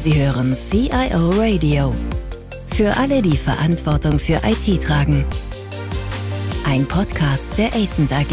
Sie 0.00 0.14
hören 0.14 0.54
CIO 0.54 1.28
Radio. 1.36 1.94
Für 2.68 2.96
alle, 2.96 3.20
die 3.20 3.36
Verantwortung 3.36 4.18
für 4.18 4.40
IT 4.44 4.82
tragen. 4.82 5.26
Ein 6.64 6.88
Podcast 6.88 7.58
der 7.58 7.74
ACENT 7.74 8.10
AG. 8.10 8.32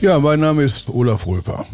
Ja, 0.00 0.18
mein 0.18 0.40
Name 0.40 0.64
ist 0.64 0.88
Olaf 0.88 1.28
Röper. 1.28 1.64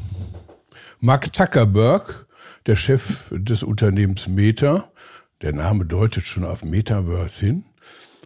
Mark 0.98 1.34
Zuckerberg, 1.34 2.27
der 2.66 2.77
Chef 2.77 3.32
des 3.32 3.62
Unternehmens 3.62 4.29
Meta, 4.29 4.93
der 5.41 5.54
Name 5.54 5.86
deutet 5.86 6.27
schon 6.27 6.45
auf 6.45 6.66
Metaverse 6.66 7.46
hin, 7.46 7.64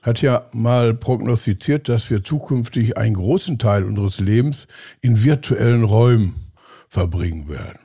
hat 0.02 0.20
ja 0.20 0.46
mal 0.52 0.94
prognostiziert, 0.94 1.88
dass 1.88 2.10
wir 2.10 2.24
zukünftig 2.24 2.98
einen 2.98 3.14
großen 3.14 3.60
Teil 3.60 3.84
unseres 3.84 4.18
Lebens 4.18 4.66
in 5.00 5.22
virtuellen 5.22 5.84
Räumen 5.84 6.34
verbringen 6.94 7.48
werden. 7.48 7.80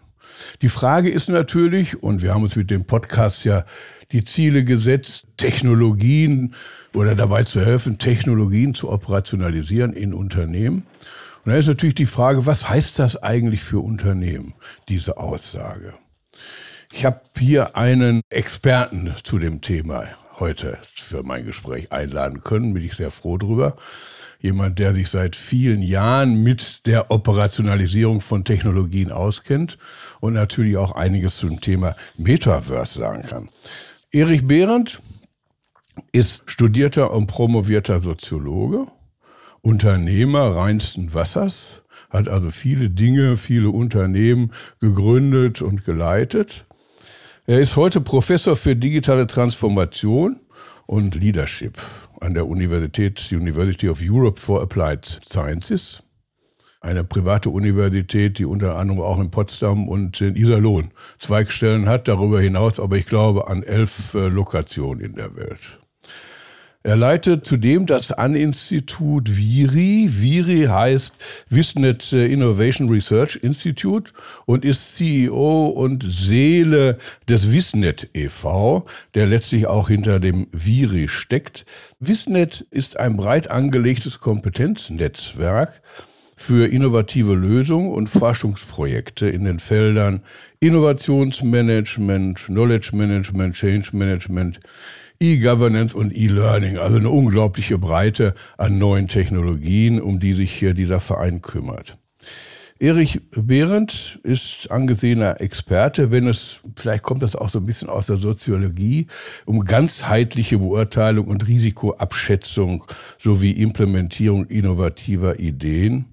Die 0.62 0.70
Frage 0.70 1.10
ist 1.10 1.30
natürlich, 1.30 2.02
und 2.02 2.22
wir 2.22 2.34
haben 2.34 2.44
uns 2.44 2.56
mit 2.56 2.70
dem 2.70 2.86
Podcast 2.86 3.44
ja 3.44 3.66
die 4.12 4.24
Ziele 4.24 4.64
gesetzt, 4.64 5.26
Technologien 5.36 6.54
oder 6.94 7.16
dabei 7.16 7.44
zu 7.44 7.66
helfen, 7.66 7.98
Technologien 7.98 8.76
zu 8.76 8.90
operationalisieren 8.90 9.94
in 9.94 10.14
Unternehmen. 10.14 10.86
Und 11.44 11.52
da 11.52 11.58
ist 11.58 11.68
natürlich 11.68 11.96
die 11.96 12.06
Frage, 12.06 12.46
was 12.46 12.70
heißt 12.70 13.00
das 13.00 13.22
eigentlich 13.22 13.62
für 13.62 13.80
Unternehmen, 13.80 14.54
diese 14.88 15.18
Aussage? 15.18 15.94
Ich 16.92 17.06
habe 17.06 17.22
hier 17.38 17.76
einen 17.76 18.22
Experten 18.30 19.14
zu 19.24 19.40
dem 19.40 19.62
Thema 19.62 20.06
heute 20.40 20.78
für 20.94 21.24
mein 21.24 21.46
Gespräch 21.46 21.92
einladen 21.92 22.42
können, 22.42 22.74
bin 22.74 22.84
ich 22.84 22.94
sehr 22.94 23.12
froh 23.12 23.38
drüber 23.38 23.76
jemand, 24.40 24.80
der 24.80 24.94
sich 24.94 25.10
seit 25.10 25.36
vielen 25.36 25.82
Jahren 25.82 26.44
mit 26.44 26.86
der 26.88 27.12
Operationalisierung 27.12 28.22
von 28.22 28.44
Technologien 28.44 29.12
auskennt 29.12 29.78
und 30.22 30.34
natürlich 30.34 30.78
auch 30.78 30.94
einiges 30.94 31.38
zum 31.38 31.62
Thema 31.62 31.96
Metaverse 32.18 33.00
sagen 33.00 33.24
kann. 33.24 33.50
Erich 34.12 34.48
Behrendt 34.48 35.02
ist 36.12 36.44
studierter 36.46 37.12
und 37.12 37.28
promovierter 37.28 38.00
Soziologe, 38.00 38.88
Unternehmer 39.62 40.56
reinsten 40.56 41.14
Wassers, 41.14 41.84
hat 42.10 42.30
also 42.30 42.50
viele 42.50 42.90
Dinge, 42.90 43.36
viele 43.36 43.70
Unternehmen 43.70 44.52
gegründet 44.80 45.62
und 45.62 45.84
geleitet. 45.84 46.66
Er 47.46 47.60
ist 47.60 47.76
heute 47.76 48.00
Professor 48.00 48.56
für 48.56 48.76
digitale 48.76 49.28
Transformation 49.28 50.40
und 50.90 51.14
Leadership 51.14 51.78
an 52.20 52.34
der 52.34 52.48
Universität 52.48 53.32
University 53.32 53.90
of 53.90 54.02
Europe 54.02 54.42
for 54.42 54.60
Applied 54.60 55.06
Sciences. 55.24 56.02
Eine 56.82 57.04
private 57.04 57.52
Universität, 57.52 58.40
die 58.40 58.46
unter 58.46 58.76
anderem 58.76 59.00
auch 59.00 59.20
in 59.20 59.30
Potsdam 59.30 59.88
und 59.88 60.20
in 60.20 60.36
Iserlohn 60.36 60.90
Zweigstellen 61.20 61.88
hat, 61.88 62.08
darüber 62.08 62.42
hinaus 62.42 62.80
aber 62.80 62.98
ich 62.98 63.06
glaube 63.06 63.48
an 63.48 63.62
elf 63.62 64.16
äh, 64.16 64.30
Lokationen 64.30 65.06
in 65.06 65.14
der 65.14 65.36
Welt. 65.36 65.79
Er 66.82 66.96
leitet 66.96 67.46
zudem 67.46 67.86
das 67.88 68.14
An-Institut 68.14 69.28
VIRI. 69.36 70.08
VIRI 70.10 70.68
heißt 70.68 71.14
Wissnet 71.50 72.14
Innovation 72.14 72.88
Research 72.88 73.38
Institute 73.42 74.14
und 74.46 74.64
ist 74.64 74.96
CEO 74.96 75.68
und 75.68 76.06
Seele 76.10 76.98
des 77.28 77.52
Wissnet 77.52 78.10
e.V., 78.14 78.86
der 79.14 79.28
letztlich 79.28 79.68
auch 79.68 79.90
hinter 79.90 80.22
dem 80.22 80.48
VIRI 80.54 81.10
steckt. 81.10 81.66
Wissnet 82.00 82.66
ist 82.72 82.98
ein 82.98 83.18
breit 83.18 83.52
angelegtes 83.52 84.22
Kompetenznetzwerk 84.22 85.82
für 86.38 86.66
innovative 86.66 87.34
Lösungen 87.34 87.92
und 87.92 88.08
Forschungsprojekte 88.08 89.28
in 89.28 89.44
den 89.44 89.60
Feldern 89.60 90.22
Innovationsmanagement, 90.62 92.46
Knowledge 92.46 92.92
Management, 92.94 93.56
Change 93.56 93.90
Management, 93.92 94.62
E-Governance 95.22 95.98
und 95.98 96.16
E-Learning, 96.16 96.78
also 96.78 96.98
eine 96.98 97.10
unglaubliche 97.10 97.78
Breite 97.78 98.36
an 98.58 98.78
neuen 98.78 99.10
Technologien, 99.10 100.02
um 100.02 100.22
die 100.22 100.34
sich 100.34 100.54
hier 100.54 100.74
dieser 100.74 101.02
Verein 101.02 101.42
kümmert. 101.42 101.98
Erich 102.80 103.20
Behrendt 103.32 104.22
ist 104.24 104.72
angesehener 104.72 105.42
Experte, 105.42 106.12
wenn 106.12 106.26
es, 106.28 106.62
vielleicht 106.78 107.04
kommt 107.04 107.22
das 107.22 107.36
auch 107.36 107.50
so 107.50 107.60
ein 107.60 107.66
bisschen 107.66 107.90
aus 107.90 108.08
der 108.08 108.16
Soziologie, 108.16 109.08
um 109.46 109.66
ganzheitliche 109.66 110.60
Beurteilung 110.60 111.28
und 111.28 111.46
Risikoabschätzung 111.46 112.86
sowie 113.18 113.52
Implementierung 113.52 114.46
innovativer 114.46 115.40
Ideen 115.40 116.06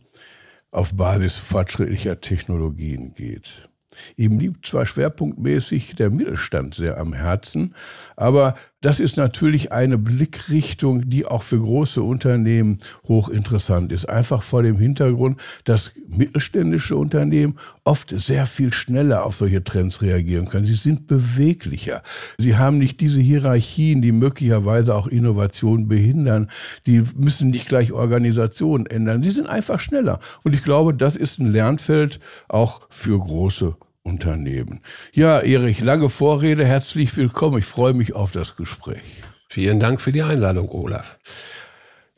auf 0.72 0.94
Basis 0.94 1.36
fortschrittlicher 1.36 2.20
Technologien 2.20 3.12
geht. 3.14 3.68
Ihm 4.16 4.38
liegt 4.38 4.66
zwar 4.66 4.86
schwerpunktmäßig 4.86 5.94
der 5.94 6.10
Mittelstand 6.10 6.74
sehr 6.74 6.98
am 6.98 7.12
Herzen, 7.12 7.74
aber 8.16 8.54
das 8.86 9.00
ist 9.00 9.16
natürlich 9.16 9.72
eine 9.72 9.98
Blickrichtung, 9.98 11.10
die 11.10 11.26
auch 11.26 11.42
für 11.42 11.58
große 11.58 12.00
Unternehmen 12.00 12.78
hochinteressant 13.08 13.90
ist. 13.90 14.08
Einfach 14.08 14.44
vor 14.44 14.62
dem 14.62 14.76
Hintergrund, 14.76 15.40
dass 15.64 15.90
mittelständische 16.06 16.94
Unternehmen 16.94 17.56
oft 17.82 18.10
sehr 18.10 18.46
viel 18.46 18.72
schneller 18.72 19.26
auf 19.26 19.34
solche 19.34 19.64
Trends 19.64 20.02
reagieren 20.02 20.46
können. 20.46 20.66
Sie 20.66 20.74
sind 20.74 21.08
beweglicher. 21.08 22.04
Sie 22.38 22.56
haben 22.56 22.78
nicht 22.78 23.00
diese 23.00 23.20
Hierarchien, 23.20 24.02
die 24.02 24.12
möglicherweise 24.12 24.94
auch 24.94 25.08
Innovation 25.08 25.88
behindern. 25.88 26.48
Die 26.86 27.02
müssen 27.16 27.50
nicht 27.50 27.66
gleich 27.66 27.92
Organisationen 27.92 28.86
ändern. 28.86 29.20
Sie 29.20 29.32
sind 29.32 29.48
einfach 29.48 29.80
schneller. 29.80 30.20
Und 30.44 30.54
ich 30.54 30.62
glaube, 30.62 30.94
das 30.94 31.16
ist 31.16 31.40
ein 31.40 31.50
Lernfeld 31.50 32.20
auch 32.46 32.82
für 32.88 33.18
große 33.18 33.74
Unternehmen. 34.06 34.80
Ja, 35.12 35.40
Erich, 35.40 35.80
lange 35.80 36.08
Vorrede, 36.08 36.64
herzlich 36.64 37.14
willkommen. 37.16 37.58
Ich 37.58 37.66
freue 37.66 37.92
mich 37.92 38.14
auf 38.14 38.30
das 38.30 38.56
Gespräch. 38.56 39.02
Vielen 39.48 39.80
Dank 39.80 40.00
für 40.00 40.12
die 40.12 40.22
Einladung, 40.22 40.70
Olaf. 40.70 41.18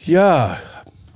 Ja, 0.04 0.58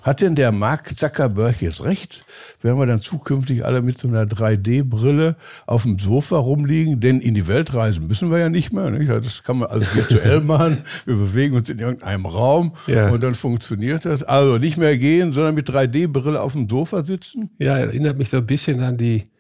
hat 0.00 0.21
denn 0.21 0.34
der 0.34 0.50
Mark 0.50 0.99
Zuckerberg 0.99 1.61
jetzt 1.61 1.84
recht? 1.84 2.25
Werden 2.61 2.78
wir 2.78 2.87
dann 2.87 3.00
zukünftig 3.00 3.65
alle 3.65 3.82
mit 3.82 3.99
so 3.99 4.09
einer 4.09 4.25
3D-Brille 4.25 5.37
auf 5.66 5.82
dem 5.82 5.99
Sofa 5.99 6.38
rumliegen? 6.38 7.00
Denn 7.00 7.21
in 7.21 7.34
die 7.34 7.47
Welt 7.47 7.72
reisen 7.75 8.09
müssen 8.09 8.31
wir 8.31 8.38
ja 8.38 8.49
nicht 8.49 8.72
mehr. 8.72 8.91
Nicht? 8.91 9.11
Das 9.11 9.44
kann 9.44 9.59
man 9.59 9.69
alles 9.69 9.94
virtuell 9.94 10.41
machen. 10.43 10.82
Wir 11.05 11.15
bewegen 11.15 11.55
uns 11.55 11.71
in 11.71 11.78
irgendeinem 11.78 12.27
Raum 12.27 12.72
ja. 12.87 13.11
und 13.11 13.22
dann 13.22 13.34
funktioniert 13.34 14.05
das. 14.05 14.25
Also 14.25 14.59
nicht 14.59 14.78
mehr 14.78 14.99
gehen, 14.99 15.34
sondern 15.34 15.55
mit 15.55 15.69
3D-Brille 15.71 16.41
auf 16.41 16.53
dem 16.53 16.69
Sofa 16.69 17.05
sitzen? 17.05 17.50
Ja, 17.59 17.77
erinnert 17.77 18.19
mich 18.19 18.31
so 18.31 18.38
ein 18.38 18.47
bisschen 18.47 18.81
an 18.81 18.97
die 18.97 19.31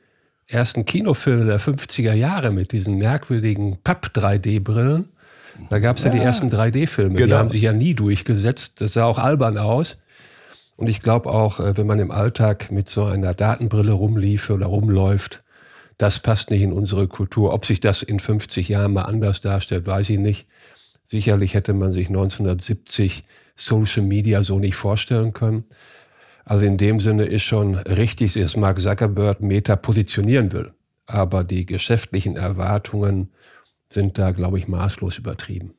ersten 0.52 0.84
Kinofilme 0.84 1.44
der 1.46 1.60
50er 1.60 2.12
Jahre 2.12 2.50
mit 2.50 2.72
diesen 2.72 2.98
merkwürdigen 2.98 3.78
Papp-3D-Brillen. 3.82 5.08
Da 5.70 5.78
gab 5.78 5.96
es 5.96 6.04
ja, 6.04 6.10
ja, 6.10 6.16
die 6.16 6.22
ersten 6.22 6.48
3D-Filme, 6.48 7.14
genau. 7.14 7.26
die 7.26 7.34
haben 7.34 7.50
sich 7.50 7.62
ja 7.62 7.72
nie 7.72 7.94
durchgesetzt. 7.94 8.80
Das 8.80 8.94
sah 8.94 9.04
auch 9.04 9.18
albern 9.18 9.58
aus. 9.58 9.98
Und 10.76 10.88
ich 10.88 11.00
glaube 11.00 11.30
auch, 11.30 11.60
äh, 11.60 11.76
wenn 11.76 11.86
man 11.86 11.98
im 11.98 12.10
Alltag 12.10 12.70
mit 12.70 12.88
so 12.88 13.04
einer 13.04 13.34
Datenbrille 13.34 13.92
rumliefe 13.92 14.54
oder 14.54 14.66
rumläuft, 14.66 15.42
das 15.98 16.20
passt 16.20 16.50
nicht 16.50 16.62
in 16.62 16.72
unsere 16.72 17.06
Kultur. 17.06 17.52
Ob 17.52 17.66
sich 17.66 17.80
das 17.80 18.02
in 18.02 18.18
50 18.18 18.68
Jahren 18.68 18.92
mal 18.92 19.02
anders 19.02 19.40
darstellt, 19.40 19.86
weiß 19.86 20.10
ich 20.10 20.18
nicht. 20.18 20.48
Sicherlich 21.04 21.54
hätte 21.54 21.74
man 21.74 21.92
sich 21.92 22.08
1970 22.08 23.24
Social 23.54 24.02
Media 24.02 24.42
so 24.42 24.58
nicht 24.58 24.76
vorstellen 24.76 25.32
können. 25.32 25.64
Also 26.44 26.66
in 26.66 26.76
dem 26.76 27.00
Sinne 27.00 27.24
ist 27.24 27.42
schon 27.42 27.76
richtig, 27.76 28.34
dass 28.34 28.56
Mark 28.56 28.80
Zuckerberg 28.80 29.40
Meta 29.40 29.76
positionieren 29.76 30.52
will. 30.52 30.72
Aber 31.06 31.44
die 31.44 31.66
geschäftlichen 31.66 32.36
Erwartungen 32.36 33.30
sind 33.88 34.18
da, 34.18 34.32
glaube 34.32 34.58
ich, 34.58 34.68
maßlos 34.68 35.18
übertrieben. 35.18 35.74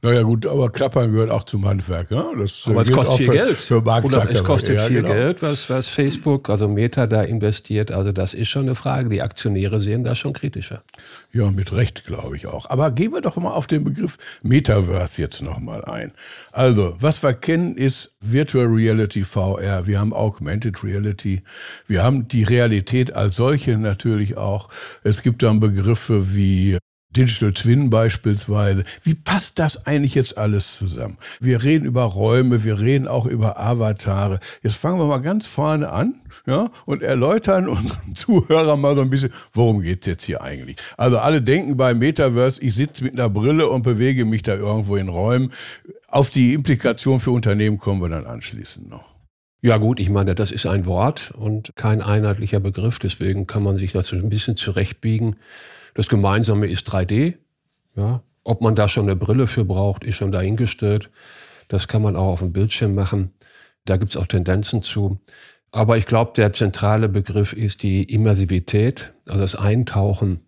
Naja 0.00 0.22
gut, 0.22 0.46
aber 0.46 0.70
Klappern 0.70 1.10
gehört 1.10 1.30
auch 1.30 1.42
zum 1.42 1.66
Handwerk. 1.66 2.12
Ja? 2.12 2.30
Das 2.38 2.62
aber 2.66 2.82
es 2.82 2.92
kostet 2.92 3.16
viel 3.16 3.26
für, 3.26 3.32
Geld. 3.32 3.56
Für 3.56 3.78
Oder 3.78 4.30
es 4.30 4.44
kostet 4.44 4.78
ja, 4.78 4.86
viel 4.86 5.02
genau. 5.02 5.12
Geld, 5.12 5.42
was, 5.42 5.68
was 5.70 5.88
Facebook, 5.88 6.48
also 6.50 6.68
Meta 6.68 7.08
da 7.08 7.22
investiert. 7.22 7.90
Also 7.90 8.12
das 8.12 8.32
ist 8.32 8.48
schon 8.48 8.62
eine 8.62 8.76
Frage. 8.76 9.08
Die 9.08 9.22
Aktionäre 9.22 9.80
sehen 9.80 10.04
das 10.04 10.18
schon 10.18 10.34
kritischer. 10.34 10.82
Ja, 11.32 11.50
mit 11.50 11.72
Recht, 11.72 12.04
glaube 12.04 12.36
ich 12.36 12.46
auch. 12.46 12.70
Aber 12.70 12.92
gehen 12.92 13.12
wir 13.12 13.20
doch 13.20 13.36
mal 13.36 13.50
auf 13.50 13.66
den 13.66 13.82
Begriff 13.82 14.18
Metaverse 14.42 15.20
jetzt 15.20 15.42
nochmal 15.42 15.84
ein. 15.84 16.12
Also, 16.52 16.96
was 17.00 17.22
wir 17.24 17.34
kennen 17.34 17.74
ist 17.74 18.12
Virtual 18.20 18.66
Reality 18.66 19.24
VR. 19.24 19.88
Wir 19.88 19.98
haben 19.98 20.12
Augmented 20.12 20.84
Reality. 20.84 21.42
Wir 21.88 22.04
haben 22.04 22.28
die 22.28 22.44
Realität 22.44 23.14
als 23.14 23.36
solche 23.36 23.76
natürlich 23.76 24.36
auch. 24.36 24.68
Es 25.02 25.22
gibt 25.22 25.42
dann 25.42 25.58
Begriffe 25.58 26.36
wie 26.36 26.78
Digital 27.16 27.52
Twin 27.54 27.88
beispielsweise. 27.88 28.84
Wie 29.02 29.14
passt 29.14 29.58
das 29.58 29.86
eigentlich 29.86 30.14
jetzt 30.14 30.36
alles 30.36 30.76
zusammen? 30.76 31.16
Wir 31.40 31.62
reden 31.62 31.86
über 31.86 32.02
Räume, 32.02 32.64
wir 32.64 32.80
reden 32.80 33.08
auch 33.08 33.24
über 33.24 33.58
Avatare. 33.58 34.40
Jetzt 34.62 34.76
fangen 34.76 34.98
wir 34.98 35.06
mal 35.06 35.18
ganz 35.18 35.46
vorne 35.46 35.90
an 35.90 36.14
ja, 36.46 36.70
und 36.84 37.02
erläutern 37.02 37.66
unseren 37.68 38.14
Zuhörern 38.14 38.80
mal 38.80 38.94
so 38.94 39.00
ein 39.00 39.10
bisschen, 39.10 39.32
worum 39.52 39.80
geht's 39.80 40.06
jetzt 40.06 40.24
hier 40.24 40.42
eigentlich? 40.42 40.76
Also 40.98 41.18
alle 41.18 41.40
denken 41.40 41.78
bei 41.78 41.94
Metaverse, 41.94 42.60
ich 42.62 42.74
sitze 42.74 43.04
mit 43.04 43.14
einer 43.14 43.30
Brille 43.30 43.68
und 43.68 43.82
bewege 43.82 44.26
mich 44.26 44.42
da 44.42 44.54
irgendwo 44.54 44.96
in 44.96 45.08
Räumen. 45.08 45.50
Auf 46.08 46.28
die 46.28 46.52
Implikation 46.52 47.20
für 47.20 47.30
Unternehmen 47.30 47.78
kommen 47.78 48.02
wir 48.02 48.08
dann 48.10 48.26
anschließend 48.26 48.88
noch. 48.88 49.18
Ja 49.60 49.78
gut, 49.78 49.98
ich 49.98 50.10
meine, 50.10 50.34
das 50.34 50.52
ist 50.52 50.66
ein 50.66 50.86
Wort 50.86 51.32
und 51.36 51.72
kein 51.74 52.00
einheitlicher 52.00 52.60
Begriff, 52.60 52.98
deswegen 53.00 53.46
kann 53.46 53.62
man 53.64 53.76
sich 53.76 53.92
das 53.92 54.12
ein 54.12 54.28
bisschen 54.28 54.56
zurechtbiegen. 54.56 55.36
Das 55.98 56.08
Gemeinsame 56.08 56.68
ist 56.68 56.88
3D. 56.88 57.38
Ja, 57.96 58.22
ob 58.44 58.60
man 58.60 58.76
da 58.76 58.86
schon 58.86 59.06
eine 59.06 59.16
Brille 59.16 59.48
für 59.48 59.64
braucht, 59.64 60.04
ist 60.04 60.14
schon 60.14 60.30
dahingestellt. 60.30 61.10
Das 61.66 61.88
kann 61.88 62.02
man 62.02 62.14
auch 62.14 62.28
auf 62.34 62.38
dem 62.38 62.52
Bildschirm 62.52 62.94
machen. 62.94 63.32
Da 63.84 63.96
gibt's 63.96 64.16
auch 64.16 64.26
Tendenzen 64.26 64.84
zu. 64.84 65.18
Aber 65.72 65.96
ich 65.96 66.06
glaube, 66.06 66.34
der 66.36 66.52
zentrale 66.52 67.08
Begriff 67.08 67.52
ist 67.52 67.82
die 67.82 68.04
Immersivität, 68.04 69.12
also 69.26 69.40
das 69.40 69.56
Eintauchen 69.56 70.42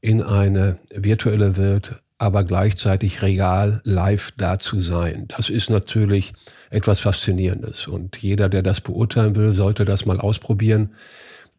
in 0.00 0.22
eine 0.22 0.78
virtuelle 0.94 1.56
Welt, 1.56 1.96
aber 2.18 2.44
gleichzeitig 2.44 3.20
real 3.20 3.80
live 3.82 4.30
da 4.36 4.60
zu 4.60 4.80
sein. 4.80 5.24
Das 5.26 5.50
ist 5.50 5.70
natürlich 5.70 6.34
etwas 6.70 7.00
Faszinierendes. 7.00 7.88
Und 7.88 8.18
jeder, 8.18 8.48
der 8.48 8.62
das 8.62 8.80
beurteilen 8.80 9.34
will, 9.34 9.52
sollte 9.52 9.84
das 9.84 10.06
mal 10.06 10.20
ausprobieren. 10.20 10.94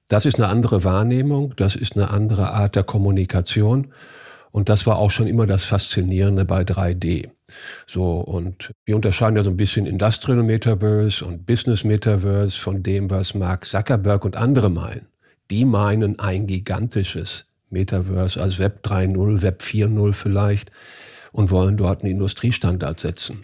Das 0.07 0.25
ist 0.25 0.36
eine 0.36 0.50
andere 0.50 0.84
Wahrnehmung, 0.84 1.56
das 1.56 1.75
ist 1.75 1.96
eine 1.96 2.12
andere 2.12 2.52
Art 2.52 2.75
der 2.75 2.84
Kommunikation. 2.84 3.92
Und 4.52 4.69
das 4.69 4.88
war 4.88 4.98
auch 4.98 5.12
schon 5.12 5.28
immer 5.28 5.48
das 5.48 5.66
Faszinierende 5.66 6.46
bei 6.46 6.62
3D. 6.62 7.30
So, 7.86 8.19
und 8.22 8.72
wir 8.86 8.96
unterscheiden 8.96 9.36
ja 9.36 9.44
so 9.44 9.50
ein 9.50 9.57
bisschen 9.57 9.86
Industrial 9.86 10.42
Metaverse 10.44 11.25
und 11.25 11.46
Business 11.46 11.84
Metaverse 11.84 12.57
von 12.57 12.81
dem, 12.81 13.10
was 13.10 13.34
Mark 13.34 13.66
Zuckerberg 13.66 14.24
und 14.24 14.38
andere 14.38 14.69
meinen. 14.69 15.07
Die 15.52 15.66
meinen 15.66 16.19
ein 16.19 16.48
gigantisches 16.48 17.48
Metaverse 17.69 18.42
als 18.42 18.57
Web 18.57 18.86
3.0, 18.88 19.42
Web 19.42 19.62
4.0 19.62 20.13
vielleicht 20.13 20.72
und 21.34 21.52
wollen 21.52 21.75
dort 21.75 22.04
einen 22.04 22.13
Industriestandard 22.13 23.00
setzen. 23.00 23.44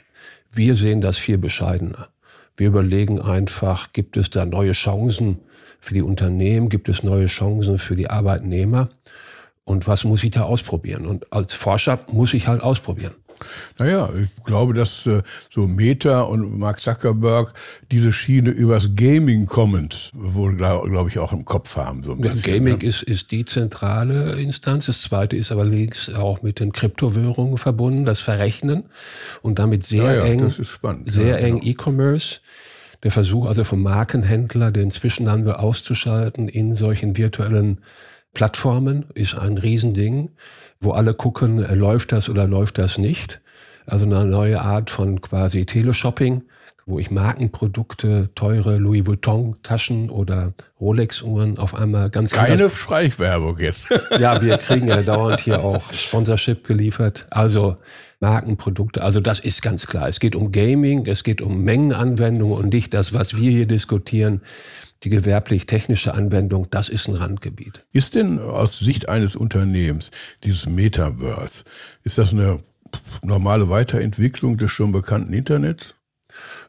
Wir 0.53 0.75
sehen 0.75 1.01
das 1.01 1.17
viel 1.17 1.37
bescheidener. 1.37 2.07
Wir 2.57 2.67
überlegen 2.67 3.21
einfach, 3.21 3.93
gibt 3.93 4.17
es 4.17 4.29
da 4.29 4.45
neue 4.45 4.73
Chancen 4.73 5.39
für 5.79 5.93
die 5.93 6.01
Unternehmen, 6.01 6.69
gibt 6.69 6.89
es 6.89 7.03
neue 7.03 7.27
Chancen 7.27 7.77
für 7.79 7.95
die 7.95 8.09
Arbeitnehmer? 8.09 8.89
Und 9.63 9.87
was 9.87 10.03
muss 10.03 10.23
ich 10.23 10.31
da 10.31 10.43
ausprobieren? 10.43 11.05
Und 11.05 11.31
als 11.31 11.53
Forscher 11.53 11.99
muss 12.11 12.33
ich 12.33 12.47
halt 12.47 12.61
ausprobieren. 12.61 13.13
Naja, 13.77 14.09
ich 14.21 14.43
glaube, 14.43 14.73
dass 14.73 15.05
äh, 15.07 15.21
so 15.49 15.67
Meta 15.67 16.21
und 16.21 16.59
Mark 16.59 16.79
Zuckerberg 16.79 17.53
diese 17.91 18.11
Schiene 18.11 18.49
übers 18.49 18.89
Gaming 18.95 19.45
kommend 19.45 20.11
wohl, 20.13 20.55
glaube 20.55 20.89
glaub 20.89 21.07
ich, 21.07 21.19
auch 21.19 21.31
im 21.31 21.45
Kopf 21.45 21.75
haben. 21.77 22.03
So 22.03 22.13
ein 22.13 22.21
bisschen, 22.21 22.53
Gaming 22.53 22.77
ne? 22.79 22.85
ist, 22.85 23.03
ist 23.03 23.31
die 23.31 23.45
zentrale 23.45 24.39
Instanz. 24.39 24.85
Das 24.85 25.01
zweite 25.01 25.37
ist 25.37 25.51
aber 25.51 25.65
links 25.65 26.13
auch 26.13 26.41
mit 26.41 26.59
den 26.59 26.71
Kryptowährungen 26.71 27.57
verbunden, 27.57 28.05
das 28.05 28.19
Verrechnen 28.19 28.85
und 29.41 29.59
damit 29.59 29.85
sehr 29.85 30.03
ja, 30.03 30.13
ja, 30.15 30.23
eng, 30.25 30.49
sehr 31.05 31.27
ja, 31.27 31.35
eng 31.37 31.59
genau. 31.59 31.71
E-Commerce. 31.71 32.39
Der 33.03 33.11
Versuch 33.11 33.47
also 33.47 33.63
vom 33.63 33.81
Markenhändler 33.81 34.71
den 34.71 34.91
Zwischenhandel 34.91 35.53
auszuschalten 35.53 36.47
in 36.47 36.75
solchen 36.75 37.17
virtuellen 37.17 37.79
Plattformen 38.33 39.05
ist 39.13 39.37
ein 39.37 39.57
Riesending, 39.57 40.29
wo 40.79 40.91
alle 40.91 41.13
gucken, 41.13 41.57
läuft 41.77 42.11
das 42.11 42.29
oder 42.29 42.47
läuft 42.47 42.77
das 42.77 42.97
nicht. 42.97 43.41
Also 43.85 44.05
eine 44.05 44.25
neue 44.25 44.61
Art 44.61 44.89
von 44.89 45.21
quasi 45.21 45.65
Teleshopping, 45.65 46.43
wo 46.85 46.99
ich 46.99 47.11
Markenprodukte, 47.11 48.29
teure 48.35 48.77
Louis 48.77 49.05
Vuitton 49.05 49.57
Taschen 49.63 50.09
oder 50.09 50.53
Rolex 50.79 51.21
Uhren 51.21 51.57
auf 51.57 51.75
einmal 51.75 52.09
ganz 52.09 52.31
Keine 52.31 52.69
Schleichwerbung 52.69 53.57
jetzt. 53.59 53.89
ja, 54.19 54.41
wir 54.41 54.57
kriegen 54.57 54.87
ja 54.87 55.01
dauernd 55.01 55.41
hier 55.41 55.63
auch 55.63 55.91
Sponsorship 55.91 56.65
geliefert. 56.65 57.27
Also 57.29 57.77
Markenprodukte. 58.19 59.03
Also 59.03 59.19
das 59.19 59.39
ist 59.39 59.61
ganz 59.61 59.87
klar. 59.87 60.07
Es 60.07 60.19
geht 60.19 60.35
um 60.35 60.51
Gaming, 60.51 61.05
es 61.05 61.23
geht 61.23 61.41
um 61.41 61.63
Mengenanwendungen 61.63 62.57
und 62.57 62.73
nicht 62.73 62.93
das, 62.93 63.13
was 63.13 63.35
wir 63.35 63.51
hier 63.51 63.67
diskutieren 63.67 64.41
die 65.03 65.09
gewerblich-technische 65.09 66.13
Anwendung, 66.13 66.67
das 66.69 66.89
ist 66.89 67.07
ein 67.07 67.15
Randgebiet. 67.15 67.83
Ist 67.91 68.15
denn 68.15 68.39
aus 68.39 68.79
Sicht 68.79 69.09
eines 69.09 69.35
Unternehmens 69.35 70.11
dieses 70.43 70.67
Metaverse, 70.67 71.63
ist 72.03 72.17
das 72.17 72.31
eine 72.31 72.59
normale 73.23 73.69
Weiterentwicklung 73.69 74.57
des 74.57 74.71
schon 74.71 74.91
bekannten 74.91 75.33
Internets? 75.33 75.95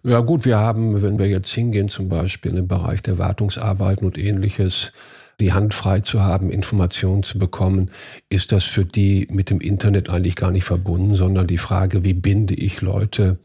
Ja 0.03 0.21
gut, 0.21 0.45
wir 0.45 0.59
haben, 0.59 1.01
wenn 1.03 1.19
wir 1.19 1.29
jetzt 1.29 1.53
hingehen, 1.53 1.89
zum 1.89 2.09
Beispiel 2.09 2.57
im 2.57 2.67
Bereich 2.67 3.03
der 3.03 3.19
Wartungsarbeiten 3.19 4.05
und 4.05 4.19
ähnliches, 4.19 4.93
die 5.39 5.53
Hand 5.53 5.75
frei 5.75 6.01
zu 6.01 6.23
haben, 6.23 6.51
Informationen 6.51 7.23
zu 7.23 7.39
bekommen, 7.39 7.91
ist 8.29 8.53
das 8.53 8.65
für 8.65 8.85
die 8.85 9.29
mit 9.31 9.51
dem 9.51 9.61
Internet 9.61 10.09
eigentlich 10.09 10.37
gar 10.37 10.51
nicht 10.51 10.65
verbunden, 10.65 11.15
sondern 11.15 11.47
die 11.47 11.59
Frage, 11.59 12.05
wie 12.05 12.15
binde 12.15 12.55
ich 12.55 12.81
Leute 12.81 13.39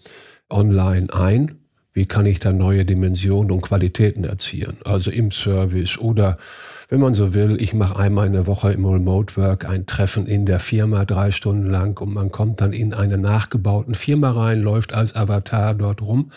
online 0.50 1.14
ein? 1.14 1.60
Wie 1.98 2.06
kann 2.06 2.28
ich 2.28 2.40
da 2.40 2.52
neue 2.52 2.86
Dimensionen 2.86 3.52
und 3.52 3.62
Qualitäten 3.62 4.24
erzielen? 4.24 4.78
Also 4.86 5.10
im 5.10 5.32
Service 5.32 5.98
oder 5.98 6.38
wenn 6.90 7.00
man 7.00 7.16
so 7.16 7.34
will, 7.34 7.60
ich 7.60 7.74
mache 7.74 7.96
einmal 7.96 8.28
in 8.28 8.34
der 8.34 8.46
Woche 8.46 8.72
im 8.72 8.86
Remote 8.86 9.36
Work 9.36 9.68
ein 9.68 9.88
Treffen 9.88 10.28
in 10.28 10.46
der 10.46 10.60
Firma 10.60 11.06
drei 11.06 11.32
Stunden 11.32 11.66
lang 11.66 12.00
und 12.00 12.14
man 12.14 12.32
kommt 12.32 12.62
dann 12.62 12.72
in 12.72 12.94
eine 12.94 13.18
nachgebauten 13.18 13.96
Firma 13.96 14.30
rein, 14.30 14.62
läuft 14.62 14.94
als 14.94 15.16
Avatar 15.16 15.74
dort 15.74 16.04
rum. 16.04 16.30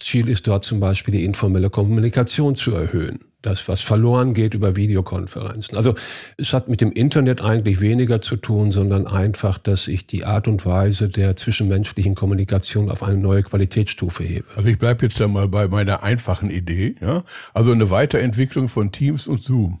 Ziel 0.00 0.28
ist 0.28 0.48
dort 0.48 0.64
zum 0.64 0.80
Beispiel 0.80 1.12
die 1.12 1.24
informelle 1.24 1.70
Kommunikation 1.70 2.56
zu 2.56 2.74
erhöhen 2.74 3.29
das, 3.42 3.68
was 3.68 3.80
verloren 3.80 4.34
geht 4.34 4.54
über 4.54 4.76
Videokonferenzen. 4.76 5.76
Also 5.76 5.94
es 6.36 6.52
hat 6.52 6.68
mit 6.68 6.80
dem 6.80 6.92
Internet 6.92 7.42
eigentlich 7.42 7.80
weniger 7.80 8.20
zu 8.20 8.36
tun, 8.36 8.70
sondern 8.70 9.06
einfach, 9.06 9.58
dass 9.58 9.88
ich 9.88 10.06
die 10.06 10.24
Art 10.24 10.48
und 10.48 10.66
Weise 10.66 11.08
der 11.08 11.36
zwischenmenschlichen 11.36 12.14
Kommunikation 12.14 12.90
auf 12.90 13.02
eine 13.02 13.18
neue 13.18 13.42
Qualitätsstufe 13.42 14.22
hebe. 14.22 14.46
Also 14.56 14.68
ich 14.68 14.78
bleibe 14.78 15.06
jetzt 15.06 15.18
ja 15.18 15.28
mal 15.28 15.48
bei 15.48 15.68
meiner 15.68 16.02
einfachen 16.02 16.50
Idee. 16.50 16.96
Ja? 17.00 17.22
Also 17.54 17.72
eine 17.72 17.90
Weiterentwicklung 17.90 18.68
von 18.68 18.92
Teams 18.92 19.26
und 19.26 19.42
Zoom. 19.42 19.80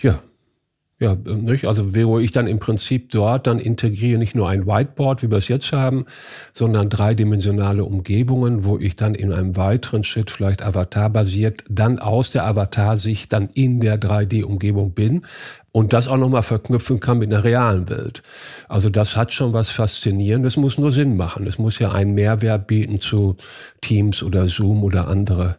Ja, 0.00 0.22
ja, 0.98 1.14
nicht? 1.14 1.66
Also 1.66 1.94
wo 1.94 2.18
ich 2.18 2.32
dann 2.32 2.46
im 2.46 2.58
Prinzip 2.58 3.10
dort 3.10 3.46
dann 3.46 3.58
integriere 3.58 4.18
nicht 4.18 4.34
nur 4.34 4.48
ein 4.48 4.66
Whiteboard, 4.66 5.22
wie 5.22 5.30
wir 5.30 5.36
es 5.36 5.48
jetzt 5.48 5.72
haben, 5.72 6.06
sondern 6.52 6.88
dreidimensionale 6.88 7.84
Umgebungen, 7.84 8.64
wo 8.64 8.78
ich 8.78 8.96
dann 8.96 9.14
in 9.14 9.30
einem 9.30 9.56
weiteren 9.56 10.04
Schritt 10.04 10.30
vielleicht 10.30 10.62
Avatar-basiert 10.62 11.64
dann 11.68 11.98
aus 11.98 12.30
der 12.30 12.46
Avatar-Sicht 12.46 13.30
dann 13.30 13.50
in 13.52 13.80
der 13.80 14.00
3D-Umgebung 14.00 14.92
bin 14.92 15.26
und 15.70 15.92
das 15.92 16.08
auch 16.08 16.16
nochmal 16.16 16.42
verknüpfen 16.42 16.98
kann 17.00 17.18
mit 17.18 17.30
einer 17.30 17.44
realen 17.44 17.90
Welt. 17.90 18.22
Also 18.66 18.88
das 18.88 19.16
hat 19.16 19.34
schon 19.34 19.52
was 19.52 19.68
Faszinierendes, 19.68 20.56
muss 20.56 20.78
nur 20.78 20.90
Sinn 20.90 21.18
machen. 21.18 21.46
Es 21.46 21.58
muss 21.58 21.78
ja 21.78 21.92
einen 21.92 22.14
Mehrwert 22.14 22.66
bieten 22.66 23.02
zu 23.02 23.36
Teams 23.82 24.22
oder 24.22 24.48
Zoom 24.48 24.82
oder 24.82 25.08
andere 25.08 25.58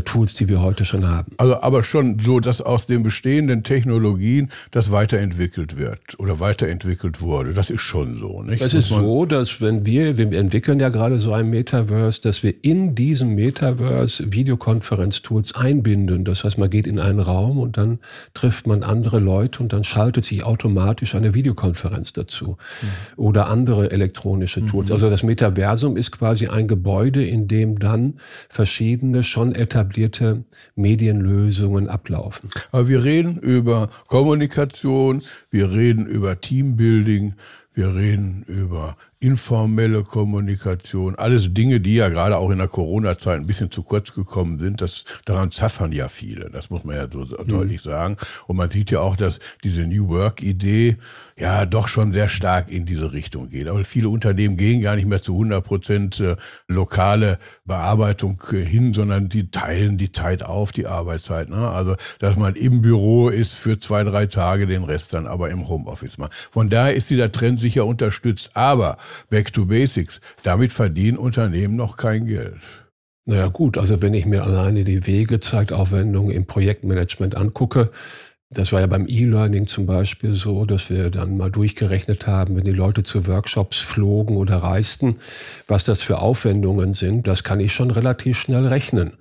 Tools, 0.00 0.32
die 0.32 0.48
wir 0.48 0.62
heute 0.62 0.86
schon 0.86 1.06
haben. 1.06 1.32
Also 1.36 1.60
aber 1.60 1.82
schon 1.82 2.18
so, 2.18 2.40
dass 2.40 2.62
aus 2.62 2.86
den 2.86 3.02
bestehenden 3.02 3.62
Technologien 3.62 4.50
das 4.70 4.90
weiterentwickelt 4.90 5.76
wird 5.76 6.18
oder 6.18 6.40
weiterentwickelt 6.40 7.20
wurde. 7.20 7.52
Das 7.52 7.68
ist 7.68 7.82
schon 7.82 8.16
so, 8.16 8.42
nicht? 8.42 8.62
Es 8.62 8.72
ist 8.72 8.88
so, 8.88 9.26
dass 9.26 9.60
wenn 9.60 9.84
wir, 9.84 10.16
wir 10.16 10.32
entwickeln 10.32 10.80
ja 10.80 10.88
gerade 10.88 11.18
so 11.18 11.34
ein 11.34 11.50
Metaverse, 11.50 12.22
dass 12.22 12.42
wir 12.42 12.54
in 12.64 12.94
diesem 12.94 13.34
Metaverse 13.34 14.32
Videokonferenztools 14.32 15.54
einbinden. 15.54 16.24
Das 16.24 16.44
heißt, 16.44 16.56
man 16.56 16.70
geht 16.70 16.86
in 16.86 16.98
einen 16.98 17.20
Raum 17.20 17.58
und 17.58 17.76
dann 17.76 17.98
trifft 18.32 18.66
man 18.66 18.82
andere 18.82 19.18
Leute 19.18 19.62
und 19.62 19.74
dann 19.74 19.84
schaltet 19.84 20.24
sich 20.24 20.42
automatisch 20.44 21.14
eine 21.14 21.34
Videokonferenz 21.34 22.14
dazu. 22.14 22.56
Mhm. 22.80 22.86
Oder 23.16 23.48
andere 23.48 23.90
elektronische 23.90 24.64
Tools. 24.64 24.88
Mhm. 24.88 24.94
Also 24.94 25.10
das 25.10 25.22
Metaversum 25.22 25.98
ist 25.98 26.12
quasi 26.12 26.46
ein 26.46 26.66
Gebäude, 26.66 27.22
in 27.24 27.46
dem 27.46 27.78
dann 27.78 28.14
verschiedene 28.48 29.22
schon 29.22 29.54
etablierte 29.54 29.81
etablierte 29.82 30.44
Medienlösungen 30.76 31.88
ablaufen. 31.88 32.50
Aber 32.70 32.88
wir 32.88 33.04
reden 33.04 33.36
über 33.38 33.88
Kommunikation, 34.06 35.22
wir 35.50 35.72
reden 35.72 36.06
über 36.06 36.40
Teambuilding, 36.40 37.34
wir 37.74 37.94
reden 37.94 38.44
über 38.46 38.96
informelle 39.22 40.02
Kommunikation, 40.02 41.14
alles 41.14 41.54
Dinge, 41.54 41.80
die 41.80 41.94
ja 41.94 42.08
gerade 42.08 42.36
auch 42.36 42.50
in 42.50 42.58
der 42.58 42.66
Corona-Zeit 42.66 43.38
ein 43.38 43.46
bisschen 43.46 43.70
zu 43.70 43.84
kurz 43.84 44.14
gekommen 44.14 44.58
sind. 44.58 44.80
Das, 44.80 45.04
daran 45.24 45.52
zaffern 45.52 45.92
ja 45.92 46.08
viele, 46.08 46.50
das 46.50 46.70
muss 46.70 46.82
man 46.82 46.96
ja 46.96 47.08
so 47.08 47.20
mhm. 47.20 47.46
deutlich 47.46 47.80
sagen. 47.82 48.16
Und 48.48 48.56
man 48.56 48.68
sieht 48.68 48.90
ja 48.90 48.98
auch, 48.98 49.14
dass 49.14 49.38
diese 49.62 49.82
New 49.82 50.08
Work-Idee 50.08 50.96
ja 51.38 51.66
doch 51.66 51.86
schon 51.86 52.12
sehr 52.12 52.26
stark 52.26 52.68
in 52.68 52.84
diese 52.84 53.12
Richtung 53.12 53.48
geht. 53.48 53.68
Aber 53.68 53.84
viele 53.84 54.08
Unternehmen 54.08 54.56
gehen 54.56 54.82
gar 54.82 54.96
nicht 54.96 55.06
mehr 55.06 55.22
zu 55.22 55.34
100 55.34 55.64
Prozent 55.64 56.18
äh, 56.18 56.34
lokale 56.66 57.38
Bearbeitung 57.64 58.42
äh, 58.50 58.56
hin, 58.56 58.92
sondern 58.92 59.28
die 59.28 59.52
teilen 59.52 59.98
die 59.98 60.10
Zeit 60.10 60.42
auf, 60.42 60.72
die 60.72 60.88
Arbeitszeit. 60.88 61.48
Ne? 61.48 61.68
Also, 61.68 61.94
dass 62.18 62.36
man 62.36 62.56
im 62.56 62.82
Büro 62.82 63.28
ist 63.28 63.54
für 63.54 63.78
zwei, 63.78 64.02
drei 64.02 64.26
Tage, 64.26 64.66
den 64.66 64.82
Rest 64.82 65.14
dann 65.14 65.28
aber 65.28 65.50
im 65.50 65.68
Homeoffice 65.68 66.18
macht. 66.18 66.34
Von 66.34 66.70
daher 66.70 66.96
ist 66.96 67.08
dieser 67.08 67.30
Trend 67.30 67.60
sicher 67.60 67.86
unterstützt. 67.86 68.50
Aber 68.54 68.96
Back 69.30 69.52
to 69.52 69.66
Basics. 69.66 70.20
Damit 70.42 70.72
verdienen 70.72 71.18
Unternehmen 71.18 71.76
noch 71.76 71.96
kein 71.96 72.26
Geld. 72.26 72.60
Naja 73.24 73.48
gut, 73.48 73.78
also 73.78 74.02
wenn 74.02 74.14
ich 74.14 74.26
mir 74.26 74.42
alleine 74.42 74.84
die 74.84 75.06
Wege, 75.06 75.38
Zeitaufwendungen 75.38 76.32
im 76.32 76.46
Projektmanagement 76.46 77.36
angucke, 77.36 77.92
das 78.50 78.72
war 78.72 78.80
ja 78.80 78.86
beim 78.86 79.06
E-Learning 79.08 79.66
zum 79.66 79.86
Beispiel 79.86 80.34
so, 80.34 80.66
dass 80.66 80.90
wir 80.90 81.08
dann 81.08 81.38
mal 81.38 81.50
durchgerechnet 81.50 82.26
haben, 82.26 82.56
wenn 82.56 82.64
die 82.64 82.72
Leute 82.72 83.02
zu 83.02 83.26
Workshops 83.26 83.78
flogen 83.78 84.36
oder 84.36 84.56
reisten, 84.56 85.16
was 85.68 85.84
das 85.84 86.02
für 86.02 86.18
Aufwendungen 86.18 86.92
sind, 86.92 87.26
das 87.26 87.44
kann 87.44 87.60
ich 87.60 87.72
schon 87.72 87.90
relativ 87.90 88.38
schnell 88.38 88.66
rechnen. 88.66 89.12